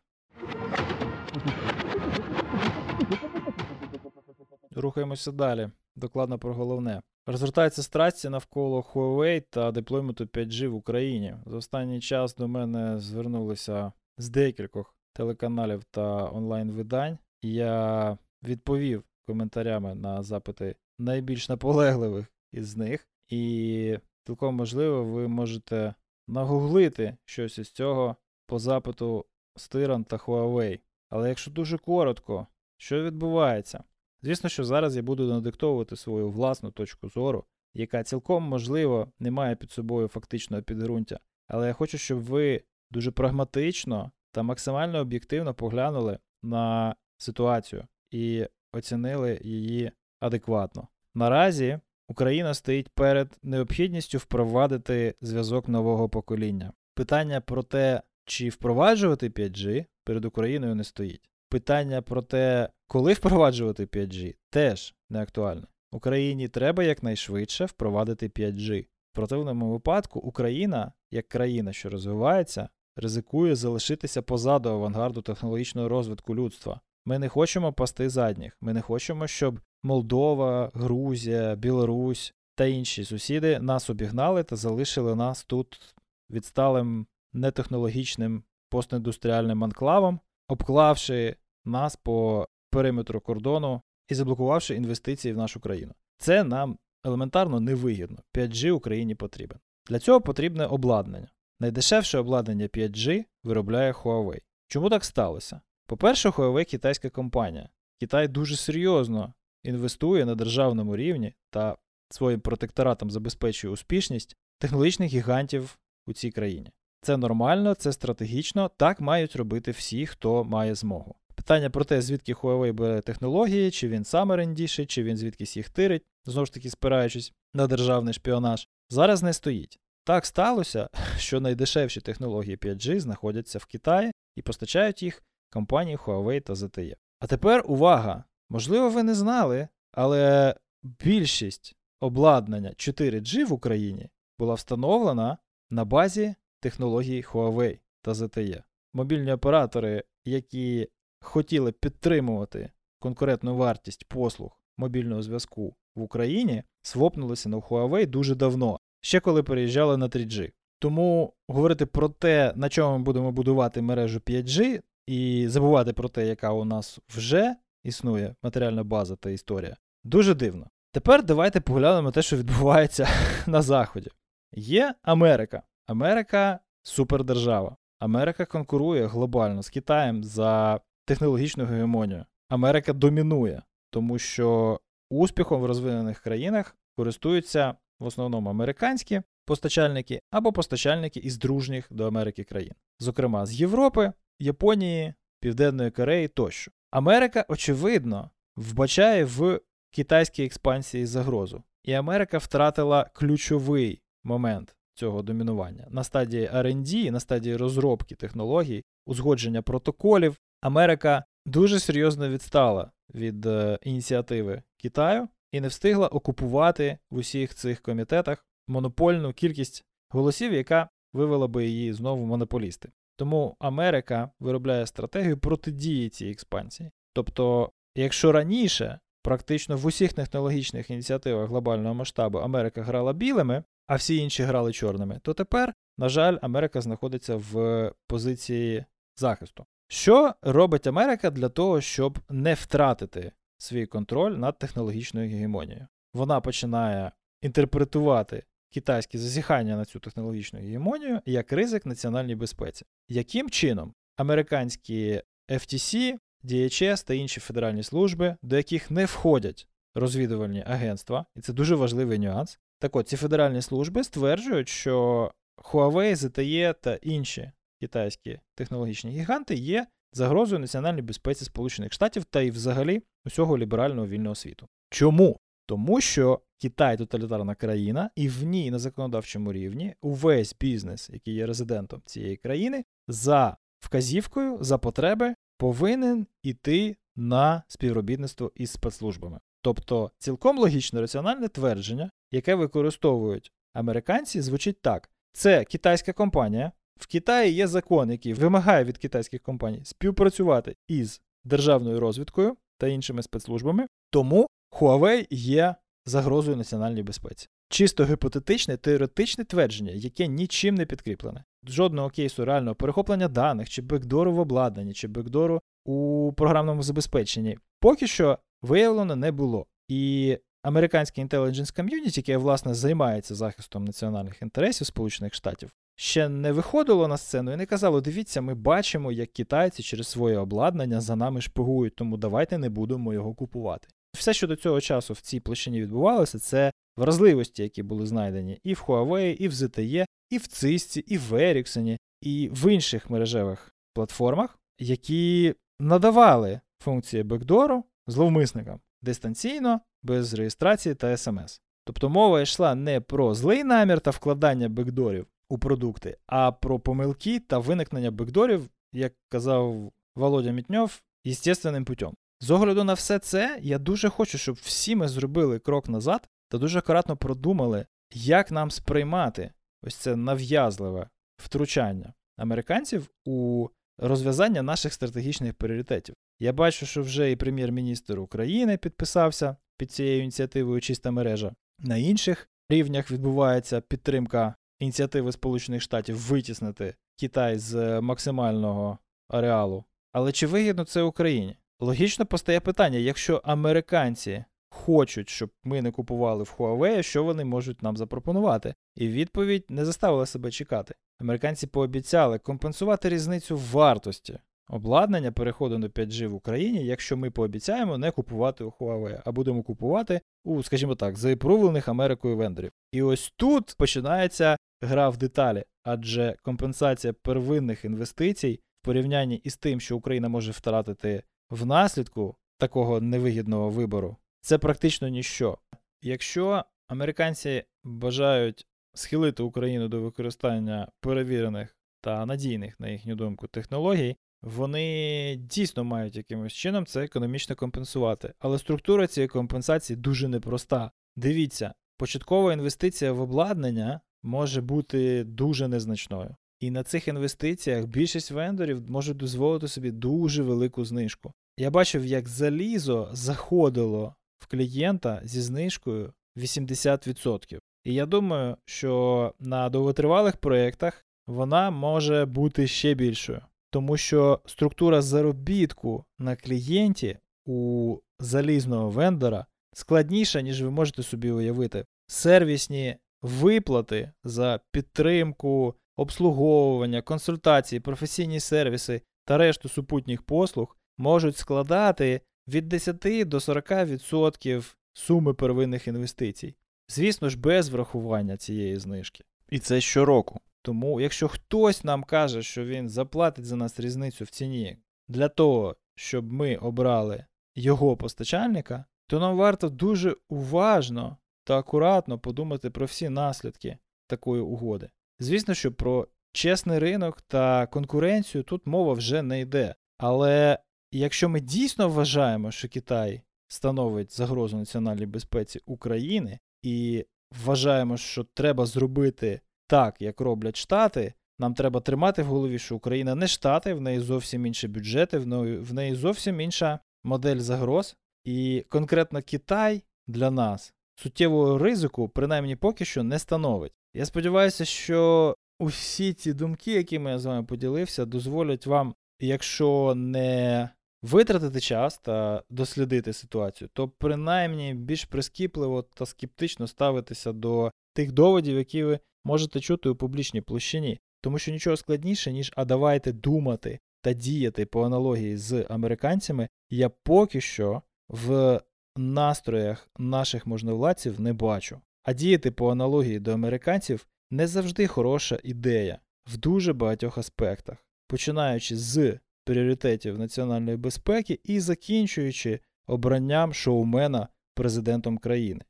Рухаємося 4.82 5.32
далі. 5.32 5.70
Докладно 5.96 6.40
про 6.40 6.54
головне. 6.54 7.02
Розгортаються 7.26 7.84
страсті 7.84 8.30
навколо 8.30 8.82
Huawei 8.82 9.44
та 9.50 9.72
деплойменту 9.72 10.24
5G 10.24 10.68
в 10.68 10.76
Україні. 10.76 11.36
За 11.46 11.58
останній 11.58 12.00
час 12.00 12.36
до 12.36 12.48
мене 12.48 13.00
звернулися 13.00 13.92
з 14.18 14.30
декількох 14.30 14.96
телеканалів 15.14 15.84
та 15.84 16.32
онлайн-видань. 16.32 17.18
Я 17.42 18.18
відповів 18.44 19.04
коментарями 19.28 19.96
на 19.96 20.24
запити 20.24 20.76
найбільш 21.00 21.50
наполегливих 21.50 22.26
із 22.52 22.78
них. 22.78 23.08
І 23.30 23.98
Цілком 24.26 24.56
можливо, 24.56 25.04
ви 25.04 25.28
можете 25.28 25.96
нагуглити 26.28 27.18
щось 27.26 27.58
із 27.58 27.72
цього 27.72 28.16
по 28.46 28.60
запиту 28.60 29.26
Стиран 29.56 30.04
та 30.04 30.18
Huawei. 30.18 30.80
Але 31.10 31.30
якщо 31.30 31.52
дуже 31.52 31.78
коротко, 31.78 32.48
що 32.78 33.04
відбувається? 33.04 33.84
Звісно, 34.24 34.50
що 34.50 34.64
зараз 34.64 34.96
я 34.96 35.02
буду 35.02 35.28
надиктовувати 35.28 35.96
свою 35.96 36.30
власну 36.30 36.72
точку 36.72 37.10
зору, 37.10 37.44
яка 37.74 38.04
цілком 38.04 38.44
можливо 38.44 39.12
не 39.20 39.32
має 39.32 39.56
під 39.56 39.72
собою 39.72 40.08
фактичного 40.08 40.64
підґрунтя. 40.64 41.20
Але 41.48 41.68
я 41.68 41.74
хочу, 41.74 41.98
щоб 41.98 42.20
ви 42.20 42.64
дуже 42.92 43.12
прагматично 43.12 44.12
та 44.32 44.44
максимально 44.44 45.00
об'єктивно 45.00 45.54
поглянули 45.54 46.20
на 46.44 46.96
ситуацію 47.18 47.88
і 48.12 48.46
оцінили 48.74 49.40
її 49.44 49.92
адекватно. 50.20 50.88
Наразі 51.16 51.80
Україна 52.08 52.54
стоїть 52.54 52.90
перед 52.90 53.40
необхідністю 53.44 54.18
впровадити 54.18 55.16
зв'язок 55.22 55.68
нового 55.68 56.10
покоління. 56.10 56.74
Питання 56.94 57.42
про 57.42 57.64
те, 57.64 58.02
чи 58.26 58.50
впроваджувати 58.50 59.30
5G 59.30 59.86
перед 60.04 60.26
Україною 60.26 60.76
не 60.76 60.84
стоїть. 60.84 61.31
Питання 61.52 62.02
про 62.02 62.22
те, 62.22 62.70
коли 62.88 63.14
впроваджувати 63.14 63.86
5G, 63.86 64.36
теж 64.50 64.96
не 65.10 65.22
актуальне. 65.22 65.68
Україні 65.92 66.48
треба 66.48 66.84
якнайшвидше 66.84 67.66
впровадити 67.66 68.28
5G. 68.28 68.82
В 68.82 69.16
противному 69.16 69.72
випадку 69.72 70.20
Україна, 70.20 70.92
як 71.12 71.28
країна, 71.28 71.74
що 71.74 71.90
розвивається, 71.90 72.70
ризикує 72.96 73.56
залишитися 73.56 74.22
позаду 74.22 74.70
авангарду 74.70 75.22
технологічного 75.22 75.90
розвитку 75.90 76.36
людства. 76.36 76.80
Ми 77.06 77.20
не 77.20 77.30
хочемо 77.30 77.74
пасти 77.74 78.10
задніх. 78.10 78.58
Ми 78.62 78.74
не 78.74 78.82
хочемо, 78.82 79.28
щоб 79.28 79.60
Молдова, 79.84 80.72
Грузія, 80.74 81.56
Білорусь 81.56 82.34
та 82.56 82.66
інші 82.66 83.06
сусіди 83.06 83.60
нас 83.60 83.90
обігнали 83.90 84.44
та 84.44 84.56
залишили 84.56 85.16
нас 85.16 85.44
тут 85.44 85.96
відсталим 86.30 87.08
нетехнологічним 87.34 88.44
постіндустріальним 88.70 89.64
анклавом, 89.64 90.20
обклавши 90.48 91.36
нас 91.66 91.96
по 91.96 92.48
периметру 92.70 93.22
кордону 93.22 93.82
і 94.08 94.16
заблокувавши 94.16 94.76
інвестиції 94.76 95.34
в 95.34 95.38
нашу 95.38 95.60
країну. 95.60 95.94
Це 96.18 96.44
нам 96.44 96.78
елементарно 97.04 97.60
невигідно. 97.60 98.18
5G 98.34 98.72
Україні 98.72 99.16
потрібен. 99.16 99.60
Для 99.90 100.00
цього 100.00 100.22
потрібне 100.22 100.66
обладнання. 100.66 101.28
Найдешевше 101.60 102.18
обладнання 102.18 102.68
5G 102.68 103.24
виробляє 103.44 103.92
Huawei. 103.92 104.42
Чому 104.68 104.90
так 104.90 105.06
сталося? 105.06 105.62
По-перше, 105.88 106.30
Huawei 106.30 106.72
китайська 106.72 107.10
компанія. 107.10 107.70
Китай 108.00 108.28
дуже 108.28 108.56
серйозно 108.56 109.34
інвестує 109.64 110.26
на 110.26 110.36
державному 110.36 110.96
рівні 110.96 111.34
та 111.50 111.78
своїм 112.10 112.42
протекторатом 112.42 113.12
забезпечує 113.12 113.74
успішність 113.74 114.38
технологічних 114.60 115.14
гігантів 115.14 115.80
у 116.08 116.14
цій 116.14 116.32
країні. 116.32 116.72
Це 117.02 117.18
нормально, 117.18 117.74
це 117.74 117.94
стратегічно, 117.94 118.72
так 118.78 119.02
мають 119.02 119.36
робити 119.36 119.72
всі, 119.72 120.06
хто 120.06 120.44
має 120.44 120.76
змогу. 120.76 121.16
Питання 121.42 121.70
про 121.70 121.86
те, 121.86 122.02
звідки 122.02 122.34
Huawei 122.34 122.74
бере 122.74 123.02
технології, 123.02 123.72
чи 123.72 123.88
він 123.88 124.04
сам 124.04 124.32
рендіший, 124.32 124.86
чи 124.86 125.04
він 125.04 125.18
звідкись 125.18 125.58
їх 125.58 125.70
тирить, 125.70 126.04
знову 126.26 126.46
ж 126.46 126.54
таки 126.54 126.70
спираючись 126.70 127.34
на 127.54 127.68
державний 127.68 128.14
шпіонаж, 128.14 128.68
зараз 128.90 129.24
не 129.24 129.34
стоїть. 129.34 129.80
Так 130.04 130.26
сталося, 130.26 130.90
що 131.18 131.40
найдешевші 131.40 132.02
технології 132.02 132.58
5G 132.58 133.00
знаходяться 133.00 133.60
в 133.60 133.66
Китаї 133.66 134.12
і 134.36 134.42
постачають 134.42 135.04
їх 135.04 135.24
компанії 135.50 135.98
Huawei 135.98 136.42
та 136.42 136.54
ZTE. 136.54 136.96
А 137.20 137.28
тепер 137.28 137.64
увага! 137.68 138.24
Можливо, 138.50 138.90
ви 138.90 139.04
не 139.04 139.16
знали, 139.16 139.68
але 139.92 140.56
більшість 140.84 141.76
обладнання 142.00 142.70
4G 142.70 143.46
в 143.46 143.54
Україні 143.54 144.10
була 144.40 144.54
встановлена 144.54 145.38
на 145.70 145.86
базі 145.86 146.36
технологій 146.60 147.24
Huawei 147.24 147.80
та 148.02 148.12
ZTE. 148.12 148.64
Мобільні 148.94 149.32
оператори, 149.32 150.04
які 150.26 150.88
хотіли 151.22 151.72
підтримувати 151.72 152.72
конкурентну 153.00 153.56
вартість 153.56 154.08
послуг 154.08 154.62
мобільного 154.78 155.22
зв'язку 155.22 155.76
в 155.96 156.02
Україні, 156.02 156.64
свопнулися 156.82 157.50
на 157.50 157.58
Huawei 157.58 158.08
дуже 158.08 158.36
давно, 158.36 158.80
ще 159.02 159.20
коли 159.20 159.44
переїжджали 159.44 159.98
на 159.98 160.08
3G. 160.08 160.52
Тому 160.80 161.34
говорити 161.48 161.86
про 161.86 162.10
те, 162.10 162.54
на 162.56 162.70
чому 162.70 162.98
ми 162.98 163.04
будемо 163.04 163.32
будувати 163.32 163.82
мережу 163.82 164.20
5G, 164.20 164.82
і 165.08 165.48
забувати 165.48 165.94
про 165.94 166.10
те, 166.10 166.28
яка 166.28 166.52
у 166.52 166.66
нас 166.66 167.00
вже 167.10 167.56
існує 167.84 168.36
матеріальна 168.44 168.84
база 168.84 169.16
та 169.16 169.30
історія, 169.30 169.78
дуже 170.04 170.34
дивно. 170.36 170.68
Тепер 170.92 171.24
давайте 171.24 171.62
поглянемо 171.62 172.12
те, 172.12 172.22
що 172.22 172.38
відбувається 172.38 173.08
на 173.48 173.62
Заході. 173.62 174.10
Є 174.54 174.96
Америка. 175.02 175.64
Америка 175.88 176.60
супердержава. 176.84 177.76
Америка 178.00 178.46
конкурує 178.46 179.08
глобально 179.08 179.64
з 179.64 179.70
Китаєм 179.70 180.24
за 180.24 180.80
технологічну 181.12 181.66
гегемонію. 181.66 182.26
Америка 182.50 182.94
домінує, 182.94 183.62
тому 183.90 184.20
що 184.20 184.80
успіхом 185.10 185.62
в 185.62 185.66
розвинених 185.66 186.20
країнах 186.20 186.78
користуються 186.98 187.76
в 188.00 188.06
основному 188.06 188.50
американські 188.50 189.22
постачальники 189.46 190.22
або 190.32 190.54
постачальники 190.54 191.20
із 191.20 191.38
дружніх 191.38 191.88
до 191.90 192.08
Америки 192.08 192.44
країн, 192.44 192.74
зокрема 193.00 193.46
з 193.46 193.54
Європи, 193.54 194.12
Японії, 194.40 195.14
Південної 195.40 195.92
Кореї 195.92 196.28
тощо. 196.28 196.72
Америка, 196.92 197.46
очевидно, 197.48 198.30
вбачає 198.56 199.26
в 199.26 199.60
китайській 199.92 200.46
експансії 200.46 201.06
загрозу, 201.06 201.64
і 201.84 201.94
Америка 201.94 202.38
втратила 202.38 203.10
ключовий 203.14 204.02
момент 204.24 204.76
цього 204.94 205.22
домінування 205.22 205.88
на 205.90 206.04
стадії 206.04 206.50
R&D, 206.54 207.12
на 207.12 207.20
стадії 207.20 207.56
розробки 207.56 208.16
технологій, 208.16 208.84
узгодження 209.06 209.62
протоколів. 209.62 210.38
Америка 210.62 211.26
дуже 211.46 211.80
серйозно 211.80 212.30
відстала 212.30 212.92
від 213.16 213.46
е, 213.46 213.80
ініціативи 213.82 214.64
Китаю 214.78 215.28
і 215.52 215.62
не 215.62 215.68
встигла 215.68 216.08
окупувати 216.08 216.98
в 217.10 217.18
усіх 217.18 217.56
цих 217.56 217.82
комітетах 217.82 218.46
монопольну 218.68 219.34
кількість 219.34 219.86
голосів, 220.10 220.54
яка 220.54 220.90
вивела 221.14 221.48
би 221.48 221.66
її 221.66 221.94
знову 221.94 222.26
монополісти. 222.26 222.92
Тому 223.16 223.56
Америка 223.60 224.32
виробляє 224.40 224.88
стратегію 224.88 225.38
протидії 225.38 226.10
цій 226.10 226.30
експансії. 226.30 226.92
Тобто, 227.14 227.72
якщо 227.96 228.32
раніше 228.32 229.00
практично 229.22 229.78
в 229.78 229.86
усіх 229.86 230.14
технологічних 230.14 230.90
ініціативах 230.90 231.50
глобального 231.50 231.96
масштабу 231.96 232.38
Америка 232.38 232.84
грала 232.84 233.14
білими, 233.14 233.64
а 233.88 233.96
всі 233.96 234.18
інші 234.18 234.44
грали 234.44 234.74
чорними, 234.74 235.20
то 235.24 235.34
тепер, 235.34 235.74
на 235.98 236.10
жаль, 236.10 236.38
Америка 236.42 236.82
знаходиться 236.82 237.36
в 237.36 237.92
позиції 238.08 238.86
захисту. 239.16 239.66
Що 239.92 240.36
робить 240.42 240.88
Америка 240.88 241.30
для 241.30 241.50
того, 241.50 241.82
щоб 241.82 242.20
не 242.30 242.54
втратити 242.54 243.32
свій 243.58 243.86
контроль 243.86 244.32
над 244.32 244.60
технологічною 244.60 245.30
гегемонією? 245.30 245.88
Вона 246.14 246.42
починає 246.42 247.12
інтерпретувати 247.42 248.44
китайське 248.74 249.18
зазіхання 249.18 249.78
на 249.78 249.86
цю 249.86 250.00
технологічну 250.00 250.60
гегемонію 250.60 251.22
як 251.26 251.52
ризик 251.54 251.86
національній 251.86 252.36
безпеці. 252.36 252.86
Яким 253.08 253.50
чином 253.50 253.94
американські 254.16 255.22
FTC, 255.50 256.18
DHS 256.44 257.08
та 257.08 257.14
інші 257.14 257.40
федеральні 257.40 257.84
служби, 257.84 258.36
до 258.42 258.58
яких 258.58 258.92
не 258.92 259.06
входять 259.06 259.68
розвідувальні 259.96 260.64
агентства, 260.68 261.26
і 261.36 261.42
це 261.42 261.54
дуже 261.54 261.76
важливий 261.76 262.20
нюанс. 262.20 262.60
Так 262.80 262.96
от 262.96 263.08
ці 263.08 263.18
федеральні 263.18 263.62
служби 263.62 264.04
стверджують, 264.04 264.70
що 264.70 265.32
Huawei, 265.58 266.16
ZTE 266.16 266.76
та 266.82 266.96
інші 266.96 267.52
китайські 267.82 268.40
технологічні 268.56 269.12
гіганти 269.12 269.56
є 269.56 269.88
загрозою 270.14 270.60
національній 270.60 271.02
безпеці 271.02 271.46
Сполучених 271.46 271.94
Штатів 271.94 272.24
та 272.24 272.42
й 272.42 272.52
взагалі 272.52 273.02
усього 273.26 273.58
ліберального 273.58 274.08
вільного 274.08 274.36
світу. 274.36 274.68
Чому? 274.90 275.40
Тому 275.66 276.02
що 276.02 276.42
Китай 276.62 276.98
тоталітарна 276.98 277.56
країна, 277.56 278.10
і 278.16 278.30
в 278.30 278.44
ній 278.44 278.72
на 278.72 278.80
законодавчому 278.80 279.54
рівні 279.54 279.96
увесь 280.02 280.56
бізнес, 280.60 281.10
який 281.10 281.34
є 281.34 281.46
резидентом 281.46 282.02
цієї 282.06 282.38
країни, 282.38 282.86
за 283.08 283.58
вказівкою, 283.80 284.58
за 284.62 284.78
потреби 284.78 285.36
повинен 285.58 286.28
іти 286.44 286.96
на 287.16 287.64
співробітництво 287.68 288.52
із 288.56 288.72
спецслужбами. 288.72 289.40
Тобто 289.62 290.12
цілком 290.18 290.58
логічне 290.58 291.02
раціональне 291.02 291.48
твердження, 291.48 292.12
яке 292.32 292.56
використовують 292.56 293.52
американці, 293.74 294.42
звучить 294.42 294.82
так: 294.82 295.10
це 295.34 295.64
китайська 295.64 296.14
компанія. 296.14 296.72
В 297.02 297.08
Китаї 297.08 297.54
є 297.54 297.68
закон, 297.68 298.12
який 298.12 298.34
вимагає 298.34 298.84
від 298.84 298.98
китайських 298.98 299.42
компаній 299.42 299.82
співпрацювати 299.84 300.76
із 300.88 301.22
державною 301.44 302.00
розвідкою 302.00 302.58
та 302.78 302.88
іншими 302.88 303.24
спецслужбами, 303.24 303.88
тому 304.10 304.48
Huawei 304.72 305.28
є 305.30 305.76
загрозою 306.06 306.58
національній 306.58 307.04
безпеці. 307.04 307.48
Чисто 307.70 308.06
гіпотетичне, 308.06 308.78
теоретичне 308.78 309.44
твердження, 309.44 309.92
яке 309.92 310.28
нічим 310.28 310.76
не 310.76 310.86
підкріплене. 310.86 311.44
Жодного 311.68 312.10
кейсу 312.10 312.46
реального 312.46 312.76
перехоплення 312.76 313.28
даних, 313.28 313.70
чи 313.70 313.82
бекдору 313.82 314.34
в 314.34 314.40
обладнанні, 314.40 314.94
чи 314.94 315.08
бекдору 315.08 315.62
у 315.86 316.34
програмному 316.38 316.84
забезпеченні 316.84 317.58
поки 317.80 318.08
що 318.08 318.38
виявлено 318.62 319.16
не 319.16 319.32
було. 319.32 319.66
І 319.88 320.38
американське 320.64 321.22
intelligence 321.22 321.80
community, 321.80 322.18
яке 322.18 322.38
власне 322.38 322.74
займається 322.74 323.36
захистом 323.36 323.86
національних 323.86 324.42
інтересів 324.42 324.88
Сполучених 324.88 325.34
Штатів, 325.34 325.72
ще 325.96 326.30
не 326.30 326.52
виходило 326.52 327.08
на 327.08 327.18
сцену 327.18 327.54
і 327.54 327.56
не 327.56 327.66
казало: 327.66 328.02
дивіться, 328.02 328.42
ми 328.42 328.54
бачимо, 328.54 329.12
як 329.12 329.34
китайці 329.34 329.84
через 329.84 330.08
своє 330.08 330.38
обладнання 330.38 331.02
за 331.02 331.16
нами 331.16 331.42
шпигують, 331.42 331.96
тому 331.96 332.18
давайте 332.18 332.58
не 332.58 332.70
будемо 332.70 333.14
його 333.14 333.34
купувати. 333.34 333.88
Все, 334.14 334.34
що 334.34 334.48
до 334.48 334.56
цього 334.56 334.82
часу 334.82 335.14
в 335.14 335.22
цій 335.22 335.40
площині 335.40 335.82
відбувалося, 335.82 336.40
це 336.40 336.72
вразливості, 336.98 337.64
які 337.64 337.84
були 337.84 338.06
знайдені 338.06 338.60
і 338.64 338.74
в 338.74 338.84
Huawei, 338.88 339.36
і 339.36 339.48
в 339.48 339.52
ZTE, 339.52 340.06
і 340.30 340.38
в 340.38 340.48
Цисці, 340.48 341.00
і 341.00 341.18
в 341.18 341.34
Ericsson, 341.34 341.98
і 342.22 342.50
в 342.54 342.74
інших 342.74 343.10
мережевих 343.10 343.74
платформах, 343.94 344.60
які 344.80 345.56
надавали 345.80 346.60
функції 346.84 347.24
бекдору 347.24 347.84
зловмисникам 348.08 348.80
дистанційно, 349.02 349.82
без 350.04 350.34
реєстрації 350.34 350.96
та 350.96 351.18
смс. 351.18 351.62
Тобто 351.86 352.10
мова 352.10 352.42
йшла 352.42 352.76
не 352.76 353.02
про 353.02 353.36
злий 353.36 353.64
намір 353.64 354.00
та 354.00 354.12
вкладання 354.12 354.70
бекдорів 354.70 355.28
у 355.52 355.58
продукти, 355.58 356.18
а 356.28 356.52
про 356.52 356.80
помилки 356.80 357.40
та 357.40 357.58
виникнення 357.58 358.12
бекдорів, 358.12 358.70
як 358.94 359.14
казав 359.30 359.92
Володя 360.16 360.52
Мітньов, 360.52 361.02
естественним 361.28 361.86
путем. 361.86 362.14
З 362.40 362.52
огляду 362.52 362.84
на 362.84 362.94
все 362.94 363.20
це, 363.20 363.60
я 363.62 363.80
дуже 363.80 364.10
хочу, 364.10 364.38
щоб 364.38 364.56
всі 364.56 364.96
ми 364.96 365.08
зробили 365.08 365.60
крок 365.60 365.90
назад 365.90 366.30
та 366.50 366.58
дуже 366.58 366.80
акуратно 366.80 367.18
продумали, 367.18 367.86
як 368.14 368.52
нам 368.52 368.72
сприймати 368.72 369.52
ось 369.84 369.96
це 369.96 370.16
нав'язливе 370.16 371.10
втручання 371.38 372.14
американців 372.38 373.10
у 373.26 373.68
розв'язання 373.98 374.62
наших 374.62 374.94
стратегічних 374.94 375.54
пріоритетів. 375.54 376.16
Я 376.40 376.54
бачу, 376.54 376.86
що 376.86 377.02
вже 377.02 377.32
і 377.32 377.36
прем'єр-міністр 377.36 378.20
України 378.20 378.78
підписався 378.78 379.56
під 379.78 379.92
цією 379.92 380.22
ініціативою 380.22 380.82
Чиста 380.82 381.12
мережа. 381.12 381.56
На 381.80 381.98
інших 381.98 382.50
рівнях 382.70 383.12
відбувається 383.12 383.82
підтримка 383.82 384.56
ініціативи 384.82 385.32
Сполучених 385.32 385.82
Штатів 385.82 386.18
витіснити 386.18 386.96
Китай 387.20 387.58
з 387.58 388.02
максимального 388.02 388.98
ареалу. 389.28 389.84
Але 390.12 390.32
чи 390.32 390.48
вигідно 390.48 390.86
це 390.86 391.02
Україні? 391.02 391.58
Логічно 391.80 392.26
постає 392.26 392.60
питання: 392.60 392.98
якщо 392.98 393.42
американці 393.44 394.46
хочуть, 394.70 395.30
щоб 395.30 395.50
ми 395.64 395.82
не 395.82 395.92
купували 395.92 396.44
в 396.44 396.56
Huawei, 396.58 397.04
що 397.04 397.24
вони 397.24 397.46
можуть 397.46 397.84
нам 397.84 397.98
запропонувати? 397.98 398.76
І 398.96 399.08
відповідь 399.08 399.66
не 399.70 399.86
заставила 399.86 400.26
себе 400.26 400.52
чекати. 400.52 400.96
Американці 401.20 401.68
пообіцяли 401.68 402.40
компенсувати 402.40 403.10
різницю 403.10 403.58
вартості 403.72 404.40
обладнання 404.72 405.32
переходу 405.32 405.78
на 405.78 405.88
5G 405.88 406.28
в 406.28 406.34
Україні, 406.34 406.86
якщо 406.86 407.18
ми 407.18 407.32
пообіцяємо 407.32 407.98
не 407.98 408.12
купувати 408.12 408.64
у 408.64 408.70
Huawei, 408.70 409.22
а 409.26 409.32
будемо 409.32 409.64
купувати 409.64 410.22
у, 410.44 410.64
скажімо 410.64 410.96
так, 410.96 411.18
заіпрувлених 411.18 411.88
Америкою 411.88 412.38
вендорів. 412.38 412.72
І 412.92 413.02
ось 413.02 413.34
тут 413.38 413.76
починається 413.78 414.58
гра 414.82 415.10
в 415.10 415.18
деталі, 415.18 415.64
адже 415.84 416.36
компенсація 416.44 417.14
первинних 417.14 417.86
інвестицій 417.86 418.60
в 418.82 418.86
порівнянні 418.86 419.36
із 419.36 419.58
тим, 419.58 419.80
що 419.80 419.98
Україна 419.98 420.30
може 420.30 420.52
втратити 420.52 421.24
внаслідку 421.50 422.36
такого 422.58 423.02
невигідного 423.02 423.70
вибору, 423.70 424.18
це 424.42 424.58
практично 424.58 425.08
ніщо. 425.08 425.58
Якщо 426.02 426.64
американці 426.88 427.64
бажають 427.84 428.68
схилити 428.94 429.44
Україну 429.44 429.88
до 429.88 430.02
використання 430.02 430.92
перевірених 431.00 431.78
та 432.02 432.26
надійних, 432.26 432.80
на 432.80 432.90
їхню 432.90 433.16
думку, 433.16 433.48
технологій, 433.48 434.16
вони 434.42 435.36
дійсно 435.36 435.84
мають 435.84 436.16
якимось 436.16 436.54
чином 436.54 436.86
це 436.86 437.04
економічно 437.04 437.56
компенсувати. 437.56 438.34
Але 438.40 438.60
структура 438.60 439.08
цієї 439.08 439.28
компенсації 439.28 439.98
дуже 439.98 440.28
непроста. 440.28 440.92
Дивіться, 441.16 441.74
початкова 441.98 442.54
інвестиція 442.54 443.12
в 443.12 443.22
обладнання 443.22 444.02
може 444.24 444.62
бути 444.62 445.24
дуже 445.24 445.68
незначною. 445.68 446.36
І 446.60 446.72
на 446.72 446.84
цих 446.84 447.08
інвестиціях 447.08 447.86
більшість 447.86 448.32
вендорів 448.32 448.90
можуть 448.90 449.18
дозволити 449.18 449.68
собі 449.68 449.92
дуже 449.92 450.44
велику 450.44 450.86
знижку. 450.86 451.34
Я 451.58 451.70
бачив, 451.70 452.06
як 452.06 452.28
залізо 452.28 453.10
заходило 453.12 454.16
в 454.40 454.48
клієнта 454.48 455.22
зі 455.24 455.42
знижкою 455.42 456.14
80%. 456.38 457.60
І 457.84 457.94
я 457.94 458.06
думаю, 458.06 458.58
що 458.66 459.34
на 459.40 459.70
довготривалих 459.70 460.38
проєктах 460.38 461.06
вона 461.28 461.72
може 461.72 462.26
бути 462.26 462.68
ще 462.68 462.94
більшою, 462.94 463.42
тому 463.72 463.98
що 463.98 464.40
структура 464.46 465.02
заробітку 465.02 466.06
на 466.20 466.36
клієнті 466.36 467.18
у 467.46 467.98
залізного 468.20 468.90
вендора 468.90 469.46
складніша, 469.74 470.42
ніж 470.42 470.64
ви 470.64 470.72
можете 470.72 471.04
собі 471.04 471.32
уявити. 471.32 471.86
Сервісні 472.08 472.96
виплати 473.22 474.12
за 474.24 474.60
підтримку, 474.72 475.76
обслуговування, 475.98 477.02
консультації, 477.02 477.80
професійні 477.80 478.40
сервіси 478.40 479.02
та 479.26 479.38
решту 479.38 479.70
супутніх 479.70 480.22
послуг 480.22 480.78
можуть 480.98 481.38
складати 481.38 482.22
від 482.48 482.70
10 482.70 482.98
до 483.28 483.38
40% 483.38 484.74
суми 484.94 485.34
первинних 485.34 485.88
інвестицій. 485.88 486.56
Звісно 486.88 487.30
ж, 487.30 487.38
без 487.40 487.70
врахування 487.70 488.38
цієї 488.38 488.78
знижки. 488.80 489.24
І 489.50 489.60
це 489.60 489.82
щороку. 489.82 490.40
Тому, 490.62 491.02
якщо 491.02 491.28
хтось 491.28 491.84
нам 491.84 492.04
каже, 492.04 492.44
що 492.44 492.66
він 492.66 492.90
заплатить 492.90 493.46
за 493.46 493.56
нас 493.56 493.80
різницю 493.80 494.26
в 494.26 494.30
ціні 494.30 494.78
для 495.08 495.30
того, 495.30 495.76
щоб 495.96 496.34
ми 496.34 496.56
обрали 496.56 497.26
його 497.56 497.98
постачальника, 497.98 498.86
то 499.08 499.20
нам 499.20 499.38
варто 499.38 499.70
дуже 499.70 500.16
уважно 500.30 501.18
та 501.44 501.58
акуратно 501.58 502.20
подумати 502.20 502.70
про 502.70 502.86
всі 502.86 503.10
наслідки 503.10 503.78
такої 504.08 504.42
угоди. 504.42 504.90
Звісно, 505.20 505.54
що 505.54 505.72
про 505.72 506.08
чесний 506.34 506.80
ринок 506.80 507.22
та 507.22 507.68
конкуренцію 507.68 508.44
тут 508.44 508.68
мова 508.68 508.94
вже 508.94 509.22
не 509.22 509.40
йде. 509.40 509.76
Але 509.98 510.60
якщо 510.92 511.30
ми 511.30 511.40
дійсно 511.40 511.90
вважаємо, 511.90 512.52
що 512.52 512.70
Китай 512.70 513.22
становить 513.48 514.18
загрозу 514.18 514.58
національній 514.58 515.06
безпеці 515.06 515.60
України, 515.66 516.40
і 516.62 517.06
вважаємо, 517.44 517.98
що 517.98 518.24
треба 518.24 518.66
зробити 518.66 519.42
так, 519.72 520.02
як 520.02 520.22
роблять 520.22 520.58
Штати, 520.58 521.14
нам 521.40 521.54
треба 521.54 521.80
тримати 521.80 522.24
в 522.24 522.26
голові, 522.26 522.60
що 522.60 522.76
Україна 522.76 523.16
не 523.16 523.28
Штати, 523.28 523.74
в 523.74 523.82
неї 523.82 524.00
зовсім 524.00 524.46
інші 524.46 524.68
бюджети, 524.68 525.18
в 525.18 525.74
неї 525.74 525.96
зовсім 525.96 526.42
інша 526.42 526.80
модель 527.04 527.38
загроз. 527.38 527.96
І 528.24 528.66
конкретно 528.70 529.22
Китай 529.22 529.84
для 530.08 530.32
нас 530.32 530.74
суттєвого 530.96 531.58
ризику, 531.58 532.10
принаймні 532.10 532.56
поки 532.56 532.86
що, 532.86 533.04
не 533.04 533.20
становить. 533.20 533.74
Я 533.94 534.06
сподіваюся, 534.06 534.66
що 534.66 535.36
усі 535.60 536.14
ці 536.14 536.34
думки, 536.34 536.72
якими 536.72 537.12
я 537.12 537.20
з 537.20 537.26
вами 537.26 537.44
поділився, 537.44 538.06
дозволять 538.06 538.66
вам, 538.66 538.94
якщо 539.20 539.94
не 539.96 540.70
витратити 541.02 541.60
час 541.60 541.98
та 541.98 542.44
дослідити 542.50 543.14
ситуацію, 543.14 543.70
то 543.74 543.90
принаймні 543.90 544.74
більш 544.74 545.06
прискіпливо 545.06 545.82
та 545.82 546.06
скептично 546.06 546.68
ставитися 546.68 547.34
до 547.34 547.72
тих 547.94 548.12
доводів, 548.12 548.58
які 548.58 548.84
ви 548.84 549.00
можете 549.24 549.60
чути 549.60 549.90
у 549.90 549.96
публічній 549.96 550.42
площині. 550.42 551.00
Тому 551.22 551.40
що 551.40 551.52
нічого 551.52 551.78
складніше, 551.78 552.32
ніж 552.32 552.52
а 552.56 552.66
давайте 552.66 553.12
думати 553.12 553.80
та 554.02 554.14
діяти 554.14 554.66
по 554.66 554.86
аналогії 554.86 555.38
з 555.38 555.66
американцями, 555.70 556.50
я 556.70 556.90
поки 556.90 557.42
що 557.42 557.82
в 558.10 558.62
настроях 558.98 559.90
наших 559.98 560.48
можновладців 560.48 561.22
не 561.22 561.34
бачу. 561.34 561.82
А 562.04 562.14
діяти 562.14 562.52
по 562.52 562.72
аналогії 562.72 563.20
до 563.20 563.32
американців 563.34 564.08
не 564.32 564.48
завжди 564.48 564.88
хороша 564.88 565.40
ідея 565.44 566.00
в 566.26 566.38
дуже 566.38 566.74
багатьох 566.74 567.18
аспектах, 567.18 567.78
починаючи 568.08 568.78
з 568.78 569.20
пріоритетів 569.46 570.20
національної 570.20 570.78
безпеки 570.78 571.40
і 571.44 571.60
закінчуючи 571.60 572.60
обранням 572.88 573.54
шоумена 573.54 574.28
президентом 574.56 575.18
країни. 575.18 575.62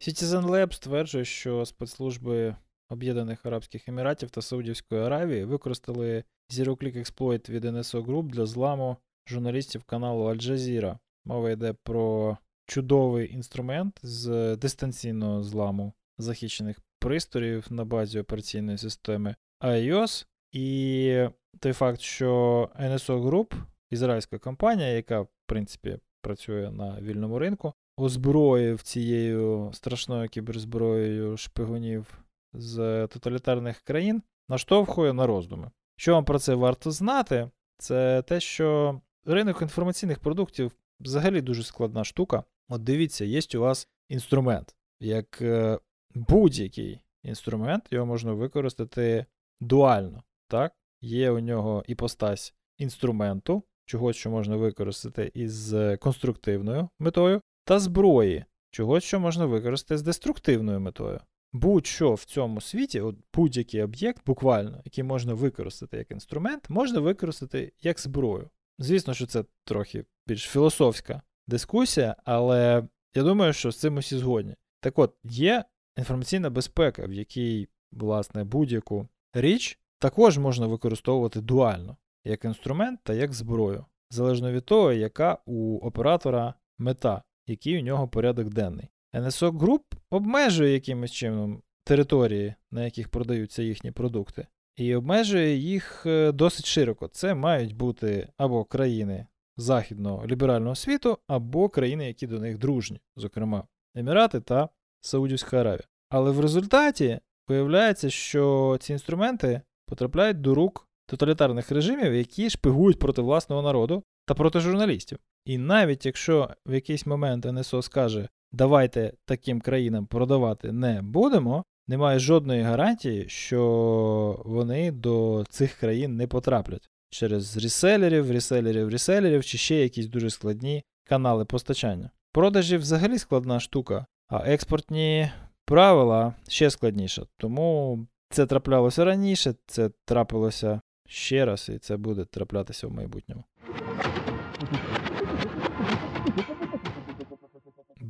Citizen 0.00 0.46
Lab 0.46 0.72
стверджує, 0.72 1.24
що 1.24 1.66
спецслужби 1.66 2.56
Об'єднаних 2.88 3.46
Арабських 3.46 3.88
Еміратів 3.88 4.30
та 4.30 4.42
Саудівської 4.42 5.02
Аравії 5.02 5.44
використали 5.44 6.24
Zero 6.50 6.76
Click 6.76 6.98
Exploit 6.98 7.50
від 7.50 7.64
NSO 7.64 8.04
Group 8.04 8.26
для 8.28 8.46
зламу 8.46 8.96
журналістів 9.28 9.84
каналу 9.84 10.24
Al 10.24 10.36
Jazeera. 10.36 10.98
Мова 11.24 11.50
йде 11.50 11.74
про 11.82 12.36
чудовий 12.66 13.34
інструмент 13.34 14.00
з 14.02 14.56
дистанційного 14.56 15.42
зламу 15.42 15.92
захищених 16.18 16.80
пристроїв 16.98 17.66
на 17.70 17.84
базі 17.84 18.20
операційної 18.20 18.78
системи 18.78 19.34
iOS. 19.60 20.26
І 20.52 21.26
той 21.60 21.72
факт, 21.72 22.00
що 22.00 22.70
NSO 22.80 23.22
Group, 23.22 23.54
ізраїльська 23.90 24.38
компанія, 24.38 24.88
яка, 24.88 25.20
в 25.20 25.28
принципі, 25.46 25.98
працює 26.22 26.70
на 26.70 27.00
вільному 27.00 27.38
ринку, 27.38 27.72
озброїв 28.02 28.82
цією 28.82 29.70
страшною 29.72 30.28
кіберзброєю 30.28 31.36
шпигунів 31.36 32.24
з 32.52 33.06
тоталітарних 33.06 33.80
країн, 33.80 34.22
наштовхує 34.48 35.12
на 35.12 35.26
роздуми. 35.26 35.70
Що 35.96 36.14
вам 36.14 36.24
про 36.24 36.38
це 36.38 36.54
варто 36.54 36.90
знати, 36.90 37.50
це 37.78 38.22
те, 38.22 38.40
що 38.40 39.00
ринок 39.24 39.62
інформаційних 39.62 40.18
продуктів 40.18 40.72
взагалі 41.00 41.40
дуже 41.40 41.62
складна 41.62 42.04
штука. 42.04 42.44
От 42.68 42.82
дивіться, 42.82 43.24
є 43.24 43.40
у 43.54 43.58
вас 43.58 43.88
інструмент, 44.08 44.74
як 45.00 45.42
е, 45.42 45.78
будь-який 46.14 47.00
інструмент, 47.22 47.84
його 47.90 48.06
можна 48.06 48.32
використати 48.32 49.26
дуально. 49.60 50.22
так? 50.48 50.72
Є 51.00 51.30
у 51.30 51.38
нього 51.38 51.84
іпостась 51.86 52.54
інструменту, 52.78 53.62
чогось, 53.84 54.16
що 54.16 54.30
можна 54.30 54.56
використати 54.56 55.30
із 55.34 55.74
конструктивною 56.00 56.88
метою, 56.98 57.42
та 57.70 57.78
зброї, 57.78 58.44
чогось, 58.70 59.04
що 59.04 59.20
можна 59.20 59.46
використати 59.46 59.98
з 59.98 60.02
деструктивною 60.02 60.80
метою. 60.80 61.20
Будь-що 61.52 62.14
в 62.14 62.24
цьому 62.24 62.60
світі, 62.60 63.00
от 63.00 63.16
будь-який 63.34 63.82
об'єкт, 63.82 64.22
буквально, 64.26 64.80
який 64.84 65.04
можна 65.04 65.34
використати 65.34 65.96
як 65.96 66.10
інструмент, 66.10 66.70
можна 66.70 67.00
використати 67.00 67.72
як 67.82 68.00
зброю. 68.00 68.50
Звісно, 68.78 69.14
що 69.14 69.26
це 69.26 69.44
трохи 69.64 70.04
більш 70.26 70.42
філософська 70.42 71.22
дискусія, 71.46 72.16
але 72.24 72.88
я 73.14 73.22
думаю, 73.22 73.52
що 73.52 73.70
з 73.70 73.76
цим 73.76 73.96
усі 73.96 74.18
згодні. 74.18 74.54
Так 74.80 74.98
от, 74.98 75.14
є 75.24 75.64
інформаційна 75.96 76.50
безпека, 76.50 77.06
в 77.06 77.12
якій, 77.12 77.68
власне, 77.92 78.44
будь-яку 78.44 79.08
річ 79.32 79.78
також 79.98 80.38
можна 80.38 80.66
використовувати 80.66 81.40
дуально, 81.40 81.96
як 82.24 82.44
інструмент 82.44 83.00
та 83.02 83.14
як 83.14 83.32
зброю, 83.32 83.84
залежно 84.10 84.52
від 84.52 84.64
того, 84.64 84.92
яка 84.92 85.38
у 85.46 85.78
оператора 85.78 86.54
мета, 86.78 87.22
який 87.50 87.78
у 87.78 87.82
нього 87.82 88.08
порядок 88.08 88.48
денний. 88.48 88.88
NSO 89.14 89.50
Group 89.50 89.80
обмежує 90.10 90.72
якимось 90.72 91.12
чином 91.12 91.62
території, 91.84 92.54
на 92.70 92.84
яких 92.84 93.08
продаються 93.08 93.62
їхні 93.62 93.90
продукти, 93.90 94.46
і 94.76 94.94
обмежує 94.94 95.56
їх 95.56 96.06
е, 96.06 96.32
досить 96.32 96.66
широко. 96.66 97.08
Це 97.08 97.34
мають 97.34 97.76
бути 97.76 98.28
або 98.36 98.64
країни 98.64 99.26
західного 99.56 100.26
ліберального 100.26 100.74
світу, 100.74 101.18
або 101.26 101.68
країни, 101.68 102.06
які 102.06 102.26
до 102.26 102.40
них 102.40 102.58
дружні, 102.58 103.00
зокрема 103.16 103.64
Емірати 103.94 104.40
та 104.40 104.68
Саудівська 105.00 105.60
Аравія. 105.60 105.88
Але 106.08 106.30
в 106.30 106.40
результаті 106.40 107.20
виявляється, 107.48 108.10
що 108.10 108.76
ці 108.80 108.92
інструменти 108.92 109.60
потрапляють 109.86 110.40
до 110.40 110.54
рук 110.54 110.88
тоталітарних 111.06 111.70
режимів, 111.70 112.14
які 112.14 112.50
шпигують 112.50 112.98
проти 112.98 113.22
власного 113.22 113.62
народу 113.62 114.02
та 114.26 114.34
проти 114.34 114.60
журналістів. 114.60 115.18
І 115.44 115.58
навіть 115.58 116.06
якщо 116.06 116.50
в 116.66 116.74
якийсь 116.74 117.06
момент 117.06 117.44
НСО 117.44 117.82
скаже, 117.82 118.28
давайте 118.52 119.12
таким 119.24 119.60
країнам 119.60 120.06
продавати 120.06 120.72
не 120.72 121.02
будемо, 121.02 121.64
немає 121.88 122.18
жодної 122.18 122.62
гарантії, 122.62 123.28
що 123.28 124.42
вони 124.44 124.92
до 124.92 125.44
цих 125.48 125.74
країн 125.74 126.16
не 126.16 126.26
потраплять 126.26 126.90
через 127.10 127.56
реселерів, 127.56 128.30
реселерів, 128.30 128.88
реселерів 128.88 129.44
чи 129.44 129.58
ще 129.58 129.76
якісь 129.76 130.06
дуже 130.06 130.30
складні 130.30 130.84
канали 131.04 131.44
постачання. 131.44 132.10
Продажі 132.32 132.76
взагалі 132.76 133.18
складна 133.18 133.60
штука, 133.60 134.06
а 134.28 134.36
експортні 134.36 135.30
правила 135.64 136.34
ще 136.48 136.70
складніше. 136.70 137.22
Тому 137.36 137.98
це 138.30 138.46
траплялося 138.46 139.04
раніше, 139.04 139.54
це 139.66 139.90
трапилося 140.04 140.80
ще 141.06 141.44
раз, 141.44 141.68
і 141.74 141.78
це 141.78 141.96
буде 141.96 142.24
траплятися 142.24 142.86
в 142.86 142.92
майбутньому. 142.92 143.44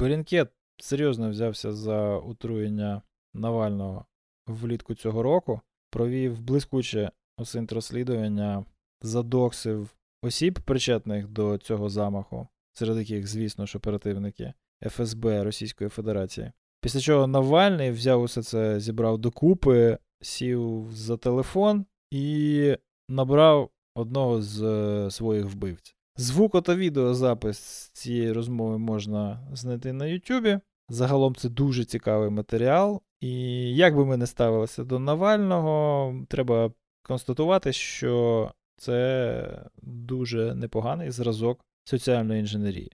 Беллінгкет 0.00 0.48
серйозно 0.78 1.30
взявся 1.30 1.72
за 1.72 2.00
отруєння 2.16 3.02
Навального 3.34 4.04
влітку 4.46 4.94
цього 4.94 5.22
року, 5.22 5.60
провів 5.90 6.40
блискуче 6.40 7.10
OSINT-розслідування, 7.38 8.64
задоксив 9.02 9.88
осіб, 10.22 10.60
причетних 10.60 11.28
до 11.28 11.58
цього 11.58 11.88
замаху, 11.88 12.48
серед 12.72 12.98
яких, 12.98 13.26
звісно 13.26 13.66
ж, 13.66 13.78
оперативники 13.78 14.52
ФСБ 14.86 15.44
Російської 15.44 15.90
Федерації. 15.90 16.52
Після 16.80 17.00
чого 17.00 17.26
Навальний 17.26 17.90
взяв 17.90 18.22
усе 18.22 18.42
це, 18.42 18.80
зібрав 18.80 19.18
докупи, 19.18 19.98
сів 20.20 20.88
за 20.92 21.16
телефон 21.16 21.86
і 22.10 22.76
набрав 23.08 23.70
одного 23.94 24.42
з 24.42 24.62
е, 24.62 25.10
своїх 25.10 25.46
вбивців. 25.46 25.99
Звуко 26.20 26.61
та 26.61 26.74
відеозапис 26.74 27.59
цієї 27.92 28.33
розмови 28.33 28.78
можна 28.78 29.48
знайти 29.52 29.92
на 29.92 30.06
Ютубі. 30.06 30.59
Загалом 30.88 31.35
це 31.35 31.48
дуже 31.48 31.85
цікавий 31.85 32.30
матеріал. 32.30 33.02
І 33.20 33.30
як 33.76 33.96
би 33.96 34.06
ми 34.06 34.16
не 34.16 34.26
ставилися 34.26 34.85
до 34.85 34.98
Навального, 34.98 36.14
треба 36.28 36.72
констатувати, 37.02 37.72
що 37.72 38.52
це 38.76 39.62
дуже 39.83 40.54
непоганий 40.54 41.11
зразок 41.11 41.61
соціальної 41.85 42.40
інженерії. 42.40 42.92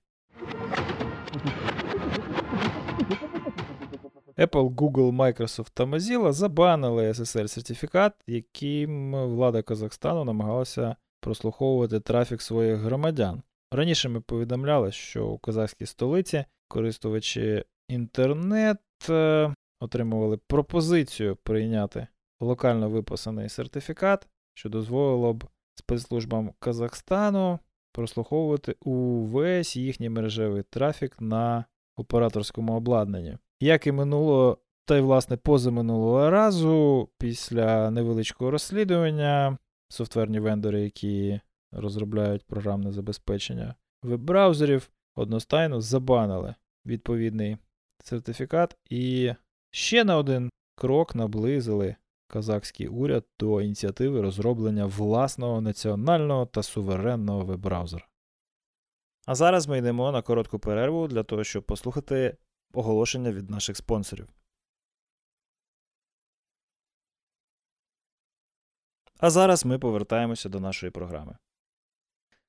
Apple, 4.36 4.74
Google, 4.74 5.16
Microsoft 5.16 5.70
та 5.74 5.84
Mozilla 5.84 6.32
забанили 6.32 7.10
SSL 7.10 7.48
сертифікат, 7.48 8.12
яким 8.26 9.12
влада 9.12 9.62
Казахстану 9.62 10.24
намагалася 10.24 10.96
прослуховувати 11.26 12.00
трафік 12.00 12.42
своїх 12.42 12.78
громадян. 12.78 13.42
Раніше 13.72 14.08
ми 14.08 14.20
повідомляли, 14.20 14.92
що 14.92 15.26
у 15.26 15.38
казахській 15.38 15.86
столиці 15.86 16.44
користувачі 16.68 17.64
інтернет 17.88 18.78
е, 19.10 19.54
отримували 19.80 20.38
пропозицію 20.46 21.36
прийняти 21.36 22.06
локально 22.40 22.90
виписаний 22.90 23.48
сертифікат, 23.48 24.28
що 24.54 24.68
дозволило 24.68 25.34
б 25.34 25.44
спецслужбам 25.74 26.52
Казахстану 26.58 27.58
прослуховувати 27.92 28.76
увесь 28.80 29.76
їхній 29.76 30.10
мережевий 30.10 30.62
трафік 30.62 31.16
на 31.20 31.64
операторському 31.96 32.76
обладнанні. 32.76 33.38
Як 33.60 33.86
і 33.86 33.92
минуло, 33.92 34.58
та 34.84 34.96
й 34.96 35.00
власне 35.00 35.36
позаминулого 35.36 36.30
разу, 36.30 37.08
після 37.18 37.90
невеличкого 37.90 38.50
розслідування, 38.50 39.58
софтверні 39.88 40.40
вендори, 40.40 40.80
які 40.80 41.40
розробляють 41.72 42.46
програмне 42.46 42.92
забезпечення 42.92 43.74
веб-браузерів, 44.02 44.90
одностайно 45.14 45.80
забанили 45.80 46.54
відповідний 46.86 47.56
сертифікат 48.04 48.76
і 48.90 49.32
ще 49.70 50.04
на 50.04 50.16
один 50.16 50.50
крок 50.74 51.14
наблизили 51.14 51.96
казахський 52.28 52.88
уряд 52.88 53.24
до 53.40 53.62
ініціативи 53.62 54.20
розроблення 54.20 54.86
власного 54.86 55.60
національного 55.60 56.46
та 56.46 56.62
суверенного 56.62 57.44
веб-браузера. 57.44 58.06
А 59.26 59.34
зараз 59.34 59.68
ми 59.68 59.78
йдемо 59.78 60.12
на 60.12 60.22
коротку 60.22 60.58
перерву 60.58 61.08
для 61.08 61.22
того, 61.22 61.44
щоб 61.44 61.62
послухати 61.62 62.36
оголошення 62.72 63.32
від 63.32 63.50
наших 63.50 63.76
спонсорів. 63.76 64.28
А 69.18 69.30
зараз 69.30 69.64
ми 69.64 69.78
повертаємося 69.78 70.48
до 70.48 70.60
нашої 70.60 70.92
програми. 70.92 71.36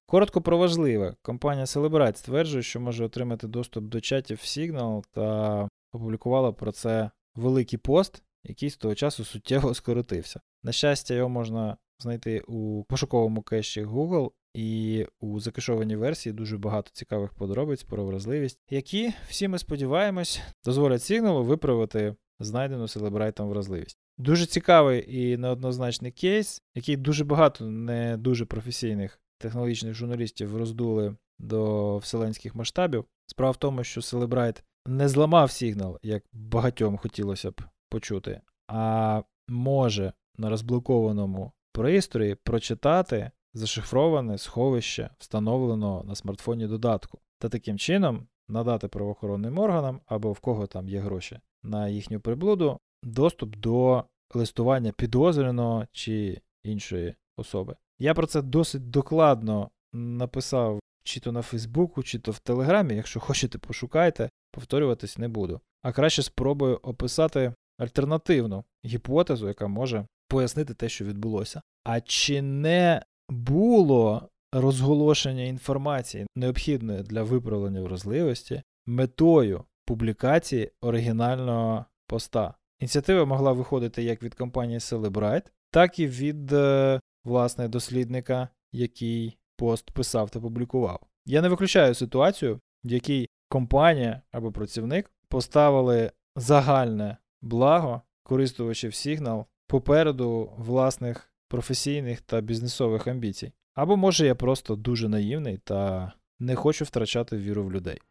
Коротко 0.06 0.42
про 0.42 0.58
важливе. 0.58 1.16
Компанія 1.22 1.66
Celebrite 1.66 2.16
стверджує, 2.16 2.64
що 2.64 2.80
може 2.80 3.06
отримати 3.06 3.48
доступ 3.48 3.84
до 3.84 4.02
чатів 4.02 4.38
в 4.38 4.46
Signal 4.46 5.04
та 5.12 5.70
опублікувала 5.92 6.52
про 6.52 6.72
це 6.72 7.12
великий 7.36 7.80
пост, 7.80 8.24
який 8.44 8.70
з 8.70 8.78
того 8.78 8.96
часу 8.96 9.26
суттєво 9.26 9.74
скоротився. 9.74 10.42
На 10.64 10.72
щастя, 10.72 11.14
його 11.14 11.30
можна 11.30 11.78
знайти 12.00 12.40
у 12.40 12.84
пошуковому 12.84 13.42
кеші 13.42 13.86
Google, 13.86 14.32
і 14.54 15.06
у 15.20 15.40
закешованій 15.40 15.96
версії 15.96 16.34
дуже 16.34 16.58
багато 16.58 16.92
цікавих 16.94 17.34
подробиць 17.34 17.84
про 17.84 18.06
вразливість, 18.06 18.60
які, 18.70 19.14
всі 19.30 19.48
ми 19.48 19.60
сподіваємось, 19.60 20.42
дозволять 20.66 21.04
сигналу 21.04 21.44
виправити 21.44 22.16
знайдену 22.40 22.88
селебрайтом 22.88 23.50
вразливість. 23.50 23.98
Дуже 24.18 24.46
цікавий 24.46 25.18
і 25.18 25.38
неоднозначний 25.38 26.12
кейс, 26.12 26.62
який 26.76 26.98
дуже 26.98 27.24
багато 27.26 27.66
не 27.66 28.18
дуже 28.18 28.46
професійних 28.46 29.20
технологічних 29.38 29.94
журналістів 29.94 30.58
роздули 30.58 31.16
до 31.40 31.98
вселенських 31.98 32.56
масштабів. 32.56 33.06
Справа 33.26 33.52
в 33.52 33.58
тому, 33.58 33.84
що 33.84 34.02
Celebrite 34.02 34.62
не 34.86 35.10
зламав 35.10 35.52
сигнал, 35.52 36.00
як 36.04 36.24
багатьом 36.34 36.98
хотілося 36.98 37.52
б 37.52 37.62
почути, 37.90 38.42
а 38.68 39.22
може 39.48 40.14
на 40.38 40.50
розблокованому 40.50 41.52
пристрої 41.72 42.36
прочитати 42.36 43.32
зашифроване 43.54 44.38
сховище 44.38 45.10
встановленого 45.18 46.04
на 46.04 46.16
смартфоні 46.16 46.68
додатку, 46.68 47.20
та 47.40 47.50
таким 47.50 47.78
чином 47.78 48.28
надати 48.48 48.88
правоохоронним 48.88 49.60
органам 49.60 50.02
або 50.06 50.32
в 50.32 50.40
кого 50.40 50.68
там 50.68 50.90
є 50.90 51.00
гроші 51.00 51.40
на 51.64 51.88
їхню 51.88 52.20
приблуду 52.20 52.80
доступ 53.04 53.56
до 53.56 54.04
листування 54.34 54.92
підозрюваного 54.92 55.86
чи 55.92 56.42
іншої 56.64 57.16
особи. 57.38 57.76
Я 58.00 58.14
про 58.14 58.28
це 58.28 58.42
досить 58.42 58.90
докладно 58.90 59.70
написав 59.94 60.80
чи 61.04 61.20
то 61.20 61.32
на 61.32 61.42
Фейсбуку, 61.42 62.04
чи 62.04 62.20
то 62.20 62.32
в 62.32 62.40
Телеграмі. 62.40 62.96
Якщо 62.96 63.20
хочете, 63.20 63.58
пошукайте, 63.58 64.30
повторюватись 64.52 65.18
не 65.18 65.28
буду. 65.28 65.62
А 65.82 65.92
краще 65.92 66.24
спробую 66.24 66.80
описати 66.84 67.54
альтернативну 67.78 68.64
гіпотезу, 68.86 69.48
яка 69.48 69.68
може 69.68 70.06
пояснити 70.28 70.74
те, 70.74 70.90
що 70.90 71.06
відбулося. 71.06 71.62
А 71.84 72.02
чи 72.02 72.42
не 72.42 73.02
було 73.30 74.30
розголошення 74.54 75.44
інформації, 75.44 76.28
необхідної 76.36 77.04
для 77.04 77.24
виправлення 77.24 77.82
вразливості, 77.82 78.64
метою 78.86 79.64
публікації 79.86 80.72
оригінального 80.82 81.86
поста? 82.08 82.54
Ініціатива 82.80 83.26
могла 83.26 83.52
виходити 83.52 84.04
як 84.04 84.24
від 84.24 84.36
компанії 84.36 84.80
Celebrite, 84.80 85.46
так 85.72 86.00
і 86.00 86.08
від 86.08 86.54
е, 86.54 87.00
власне 87.24 87.68
дослідника, 87.68 88.50
який 88.72 89.38
пост 89.56 89.92
писав 89.92 90.30
та 90.30 90.40
публікував. 90.40 91.00
Я 91.26 91.42
не 91.42 91.50
виключаю 91.50 91.94
ситуацію, 91.94 92.60
в 92.84 92.92
якій 92.92 93.30
компанія 93.50 94.22
або 94.32 94.52
працівник 94.52 95.12
поставили 95.30 96.12
загальне 96.36 97.18
благо 97.42 98.02
користувачів 98.24 98.92
Signal 98.92 99.46
попереду 99.68 100.52
власних 100.58 101.32
професійних 101.48 102.22
та 102.22 102.42
бізнесових 102.42 103.08
амбіцій. 103.08 103.52
Або 103.74 103.98
може 103.98 104.26
я 104.26 104.36
просто 104.36 104.76
дуже 104.76 105.10
наївний 105.10 105.58
та 105.58 106.12
не 106.40 106.56
хочу 106.56 106.86
втрачати 106.86 107.38
віру 107.38 107.64
в 107.64 107.72
людей. 107.72 108.02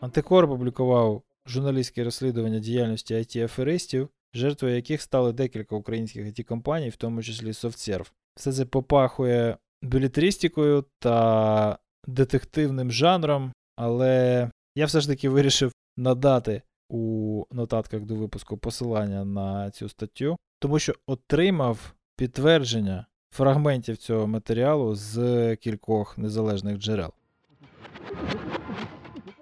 Антикор 0.00 0.44
опублікував 0.44 1.22
журналістське 1.46 2.04
розслідування 2.04 2.58
діяльності 2.58 3.14
it 3.14 3.44
аферистів 3.44 4.08
жертвою 4.34 4.74
яких 4.76 5.02
стали 5.02 5.32
декілька 5.32 5.76
українських 5.76 6.26
it 6.26 6.42
компаній, 6.44 6.88
в 6.88 6.96
тому 6.96 7.22
числі 7.22 7.46
SoftServe. 7.46 8.12
Все 8.36 8.52
це 8.52 8.64
попахує 8.64 9.56
білетристикою 9.82 10.84
та 10.98 11.78
детективним 12.06 12.92
жанром, 12.92 13.52
але 13.76 14.50
я 14.74 14.86
все 14.86 15.00
ж 15.00 15.08
таки 15.08 15.28
вирішив 15.28 15.72
надати 15.96 16.62
у 16.88 17.44
нотатках 17.50 18.00
до 18.00 18.14
випуску 18.14 18.58
посилання 18.58 19.24
на 19.24 19.70
цю 19.70 19.88
статтю, 19.88 20.36
тому 20.58 20.78
що 20.78 20.94
отримав 21.06 21.94
підтвердження 22.16 23.06
фрагментів 23.34 23.96
цього 23.96 24.26
матеріалу 24.26 24.94
з 24.94 25.56
кількох 25.56 26.18
незалежних 26.18 26.78
джерел. 26.78 27.12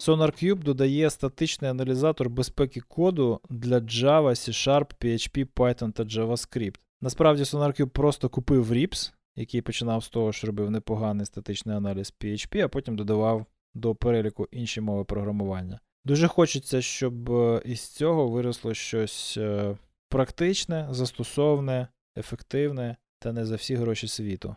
SonarCube 0.09 0.63
додає 0.63 1.11
статичний 1.11 1.71
аналізатор 1.71 2.31
безпеки 2.31 2.81
коду 2.81 3.41
для 3.51 3.79
Java, 3.79 4.31
C-Sharp, 4.31 4.87
PHP, 5.01 5.47
Python 5.57 5.93
та 5.93 6.03
JavaScript. 6.03 6.75
Насправді, 7.01 7.43
SonarCube 7.43 7.89
просто 7.89 8.29
купив 8.29 8.73
RIPS, 8.73 9.13
який 9.37 9.63
починав 9.63 10.05
з 10.05 10.09
того, 10.09 10.33
що 10.33 10.47
робив 10.47 10.71
непоганий 10.71 11.27
статичний 11.27 11.77
аналіз 11.77 12.15
PHP, 12.21 12.61
а 12.65 12.69
потім 12.69 12.97
додавав 12.97 13.47
до 13.75 13.95
переліку 13.95 14.49
інші 14.53 14.81
мови 14.81 15.05
програмування. 15.05 15.81
Дуже 16.05 16.29
хочеться, 16.29 16.83
щоб 16.83 17.33
е, 17.33 17.63
із 17.65 17.89
цього 17.89 18.29
виросло 18.29 18.75
щось 18.75 19.37
е, 19.37 19.77
практичне, 20.09 20.89
застосовне, 20.91 21.89
ефективне 22.17 22.97
та 23.19 23.33
не 23.33 23.47
за 23.47 23.57
всі 23.57 23.75
гроші 23.75 24.09
світу. 24.09 24.57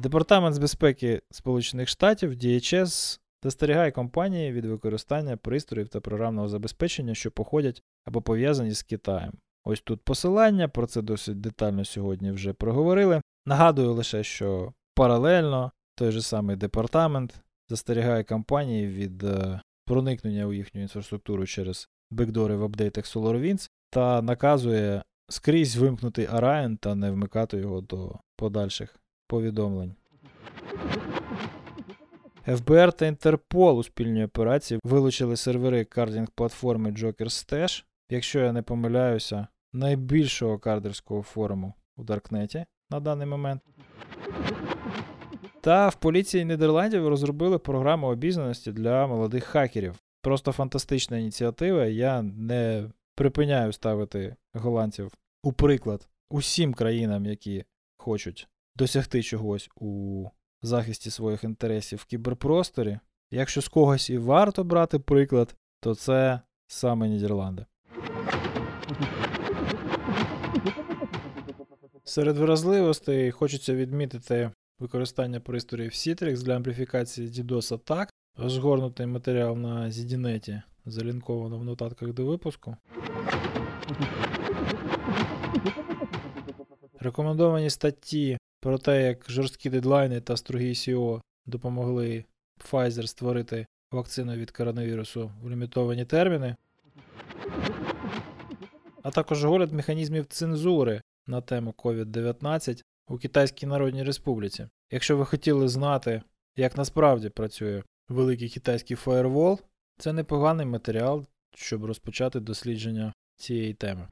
Департамент 0.00 0.54
з 0.54 0.58
безпеки 0.58 1.22
Сполучених 1.30 1.88
Штатів 1.88 2.30
DHS 2.30 3.20
застерігає 3.42 3.90
компанії 3.90 4.52
від 4.52 4.64
використання 4.64 5.36
пристроїв 5.36 5.88
та 5.88 6.00
програмного 6.00 6.48
забезпечення, 6.48 7.14
що 7.14 7.30
походять 7.30 7.82
або 8.04 8.22
пов'язані 8.22 8.72
з 8.72 8.82
Китаєм. 8.82 9.32
Ось 9.64 9.80
тут 9.80 10.00
посилання, 10.02 10.68
про 10.68 10.86
це 10.86 11.02
досить 11.02 11.40
детально 11.40 11.84
сьогодні 11.84 12.30
вже 12.30 12.52
проговорили. 12.52 13.22
Нагадую 13.46 13.92
лише, 13.92 14.22
що 14.22 14.72
паралельно 14.94 15.72
той 15.94 16.10
же 16.12 16.22
самий 16.22 16.56
департамент 16.56 17.42
застерігає 17.68 18.24
компанії 18.24 18.86
від 18.86 19.24
е, 19.24 19.60
проникнення 19.86 20.46
у 20.46 20.52
їхню 20.52 20.82
інфраструктуру 20.82 21.46
через 21.46 21.88
бекдори 22.10 22.56
в 22.56 22.64
апдейтах 22.64 23.04
SolarWinds 23.04 23.70
та 23.90 24.22
наказує 24.22 25.02
скрізь 25.28 25.76
вимкнути 25.76 26.26
Orion 26.26 26.76
та 26.76 26.94
не 26.94 27.10
вмикати 27.10 27.56
його 27.56 27.80
до 27.80 28.18
подальших 28.36 29.00
повідомлень. 29.30 29.94
ФБР 32.56 32.92
та 32.92 33.06
Інтерпол 33.06 33.78
у 33.78 33.82
спільній 33.82 34.24
операції 34.24 34.80
вилучили 34.84 35.36
сервери 35.36 35.84
кардінг 35.84 36.28
платформи 36.34 36.90
Joker 36.90 37.24
Stash, 37.24 37.84
якщо 38.10 38.40
я 38.40 38.52
не 38.52 38.62
помиляюся, 38.62 39.46
найбільшого 39.72 40.58
кардерського 40.58 41.22
форуму 41.22 41.74
у 41.96 42.02
Даркнеті 42.04 42.64
на 42.90 43.00
даний 43.00 43.26
момент. 43.26 43.62
Та 45.60 45.88
в 45.88 45.94
поліції 45.94 46.44
Нідерландів 46.44 47.08
розробили 47.08 47.58
програму 47.58 48.06
обізнаності 48.06 48.72
для 48.72 49.06
молодих 49.06 49.44
хакерів. 49.44 49.94
Просто 50.22 50.52
фантастична 50.52 51.18
ініціатива. 51.18 51.84
Я 51.84 52.22
не 52.22 52.90
припиняю 53.14 53.72
ставити 53.72 54.36
голландців 54.54 55.12
у 55.42 55.52
приклад 55.52 56.08
усім 56.30 56.74
країнам, 56.74 57.26
які 57.26 57.64
хочуть 57.96 58.48
досягти 58.76 59.22
чогось 59.22 59.70
у 59.76 60.26
захисті 60.62 61.10
своїх 61.10 61.44
інтересів 61.44 61.98
в 61.98 62.04
кіберпросторі. 62.04 62.98
Якщо 63.30 63.62
з 63.62 63.68
когось 63.68 64.10
і 64.10 64.18
варто 64.18 64.64
брати 64.64 64.98
приклад, 64.98 65.56
то 65.80 65.94
це 65.94 66.40
саме 66.66 67.08
Нідерланди. 67.08 67.66
Серед 72.04 72.38
вразливостей 72.38 73.30
хочеться 73.30 73.74
відмітити 73.74 74.50
використання 74.78 75.40
пристроїв 75.40 75.90
Citrix 75.90 76.42
для 76.42 76.56
ампліфікації 76.56 77.28
DDoS 77.28 77.74
атак, 77.74 78.10
розгорнутий 78.36 79.06
матеріал 79.06 79.56
на 79.56 79.90
ZDNet, 79.90 80.62
залінковано 80.86 81.58
в 81.58 81.64
нотатках 81.64 82.12
до 82.12 82.26
випуску. 82.26 82.76
Рекомендовані 87.00 87.70
статті 87.70 88.38
про 88.60 88.78
те, 88.78 89.02
як 89.02 89.30
жорсткі 89.30 89.70
дедлайни 89.70 90.20
та 90.20 90.36
строгі 90.36 90.72
SEO 90.72 91.20
допомогли 91.46 92.24
Pfizer 92.58 93.06
створити 93.06 93.66
вакцину 93.92 94.34
від 94.34 94.50
коронавірусу 94.50 95.32
в 95.42 95.50
лімітовані 95.50 96.04
терміни, 96.04 96.56
а 99.02 99.10
також 99.10 99.44
огляд 99.44 99.72
механізмів 99.72 100.26
цензури 100.26 101.02
на 101.26 101.40
тему 101.40 101.74
COVID-19 101.78 102.82
у 103.08 103.18
Китайській 103.18 103.66
Народній 103.66 104.02
Республіці. 104.02 104.68
Якщо 104.90 105.16
ви 105.16 105.24
хотіли 105.24 105.68
знати, 105.68 106.22
як 106.56 106.76
насправді 106.76 107.28
працює 107.28 107.82
великий 108.08 108.48
китайський 108.48 108.96
фаєрвол, 108.96 109.60
це 109.98 110.12
непоганий 110.12 110.66
матеріал, 110.66 111.26
щоб 111.54 111.84
розпочати 111.84 112.40
дослідження 112.40 113.12
цієї 113.36 113.74
теми. 113.74 114.08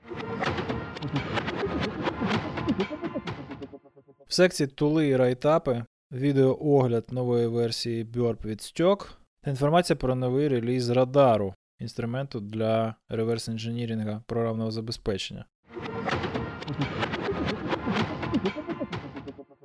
В 4.29 4.35
секції 4.35 4.67
тули 4.67 5.09
і 5.09 5.17
райтапи 5.17 5.85
відеоогляд 6.13 7.05
нової 7.11 7.47
версії 7.47 8.05
Burp 8.05 8.45
від 8.45 8.59
Stock 8.59 9.11
та 9.43 9.51
інформація 9.51 9.97
про 9.97 10.15
новий 10.15 10.49
реліз 10.49 10.89
радару, 10.91 11.55
інструменту 11.79 12.41
для 12.41 12.95
реверс 13.09 13.49
інженірінга 13.49 14.23
програмного 14.27 14.71
забезпечення. 14.71 15.45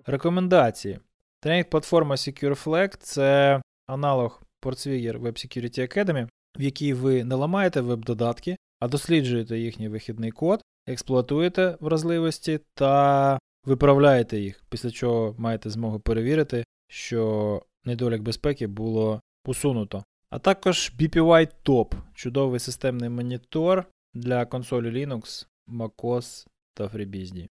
Рекомендації. 0.06 1.00
Тренінг-платформа 1.42 2.16
SecureFlag 2.16 2.96
це 3.00 3.62
аналог 3.88 4.42
Portswigger 4.62 5.22
Web 5.22 5.34
Security 5.34 5.80
Academy, 5.80 6.28
в 6.58 6.62
якій 6.62 6.94
ви 6.94 7.24
не 7.24 7.36
ламаєте 7.36 7.82
веб-додатки, 7.82 8.58
а 8.80 8.88
досліджуєте 8.88 9.58
їхній 9.58 9.90
вихідний 9.90 10.32
код, 10.32 10.62
експлуатуєте 10.88 11.78
вразливості 11.80 12.60
та 12.74 13.40
виправляєте 13.66 14.40
їх, 14.40 14.64
після 14.70 14.92
чого 14.92 15.36
маєте 15.38 15.70
змогу 15.70 16.00
перевірити, 16.00 16.64
що 16.88 17.62
недолік 17.86 18.22
безпеки 18.22 18.68
було 18.68 19.22
усунуто. 19.46 20.04
А 20.30 20.40
також 20.40 20.92
BPY 21.00 21.48
Top 21.66 21.94
чудовий 22.14 22.60
системний 22.60 23.10
монітор 23.10 23.86
для 24.14 24.46
консолі 24.46 25.06
Linux, 25.06 25.48
MacOS 25.68 26.48
та 26.74 26.84
FreeBSD. 26.84 27.48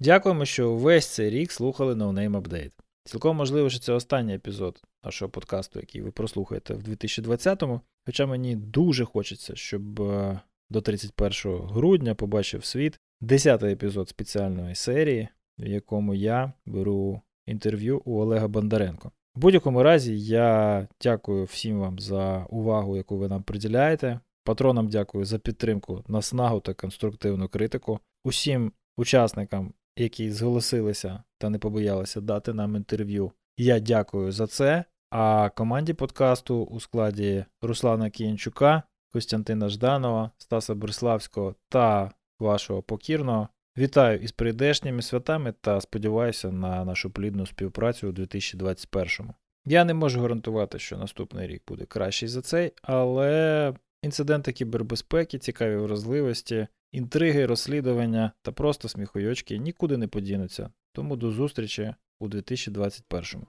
Дякуємо, 0.00 0.44
що 0.44 0.74
весь 0.74 1.06
цей 1.06 1.30
рік 1.30 1.52
слухали 1.52 1.94
No 1.94 2.12
Name 2.12 2.42
Update. 2.42 2.72
Цілком 3.04 3.36
можливо, 3.36 3.70
що 3.70 3.80
це 3.80 3.92
останній 3.92 4.34
епізод 4.34 4.82
нашого 5.04 5.30
подкасту, 5.30 5.80
який 5.80 6.02
ви 6.02 6.10
прослухаєте 6.10 6.74
в 6.74 6.82
2020-му. 6.82 7.80
Хоча 8.06 8.26
мені 8.26 8.56
дуже 8.56 9.04
хочеться, 9.04 9.56
щоб 9.56 10.02
е, 10.02 10.40
до 10.72 10.80
31 10.80 11.58
грудня 11.58 12.14
побачив 12.14 12.64
світ 12.64 13.00
10-й 13.22 13.72
епізод 13.72 14.08
спеціальної 14.08 14.74
серії, 14.74 15.28
в 15.58 15.66
якому 15.66 16.14
я 16.14 16.52
беру 16.66 17.20
інтерв'ю 17.46 18.02
у 18.04 18.20
Олега 18.20 18.48
Бондаренко. 18.48 19.12
В 19.34 19.40
будь-якому 19.40 19.82
разі, 19.82 20.18
я 20.18 20.88
дякую 21.02 21.44
всім 21.44 21.80
вам 21.80 21.98
за 21.98 22.44
увагу, 22.44 22.96
яку 22.96 23.16
ви 23.16 23.28
нам 23.28 23.42
приділяєте. 23.42 24.20
Патронам 24.44 24.88
дякую 24.88 25.24
за 25.24 25.38
підтримку, 25.38 26.04
наснагу 26.08 26.60
та 26.60 26.74
конструктивну 26.74 27.48
критику. 27.48 28.00
Усім 28.24 28.72
учасникам, 28.96 29.72
які 29.96 30.30
зголосилися 30.30 31.22
та 31.38 31.50
не 31.50 31.58
побоялися 31.58 32.20
дати 32.20 32.52
нам 32.52 32.76
інтерв'ю. 32.76 33.32
Я 33.56 33.80
дякую 33.80 34.32
за 34.32 34.46
це. 34.46 34.84
А 35.10 35.50
команді 35.50 35.92
подкасту 35.92 36.62
у 36.62 36.80
складі 36.80 37.44
Руслана 37.62 38.10
Кіянчука, 38.10 38.82
Костянтина 39.12 39.68
Жданова, 39.68 40.30
Стаса 40.38 40.74
Бориславського 40.74 41.54
та 41.68 42.10
вашого 42.40 42.82
покірного. 42.82 43.48
Вітаю 43.78 44.18
із 44.18 44.32
прийдешніми 44.32 45.02
святами 45.02 45.54
та 45.60 45.80
сподіваюся 45.80 46.52
на 46.52 46.84
нашу 46.84 47.10
плідну 47.10 47.46
співпрацю 47.46 48.08
у 48.08 48.12
2021-му. 48.12 49.34
Я 49.66 49.84
не 49.84 49.94
можу 49.94 50.20
гарантувати, 50.20 50.78
що 50.78 50.96
наступний 50.96 51.46
рік 51.46 51.62
буде 51.68 51.84
кращий 51.84 52.28
за 52.28 52.42
цей, 52.42 52.72
але 52.82 53.74
інциденти 54.02 54.52
кібербезпеки, 54.52 55.38
цікаві 55.38 55.76
вразливості, 55.76 56.66
інтриги, 56.92 57.46
розслідування 57.46 58.32
та 58.42 58.52
просто 58.52 58.88
сміхойочки 58.88 59.58
нікуди 59.58 59.96
не 59.96 60.08
подінуться. 60.08 60.70
Тому 60.92 61.16
до 61.16 61.30
зустрічі 61.30 61.94
у 62.20 62.28
2021-му. 62.28 63.46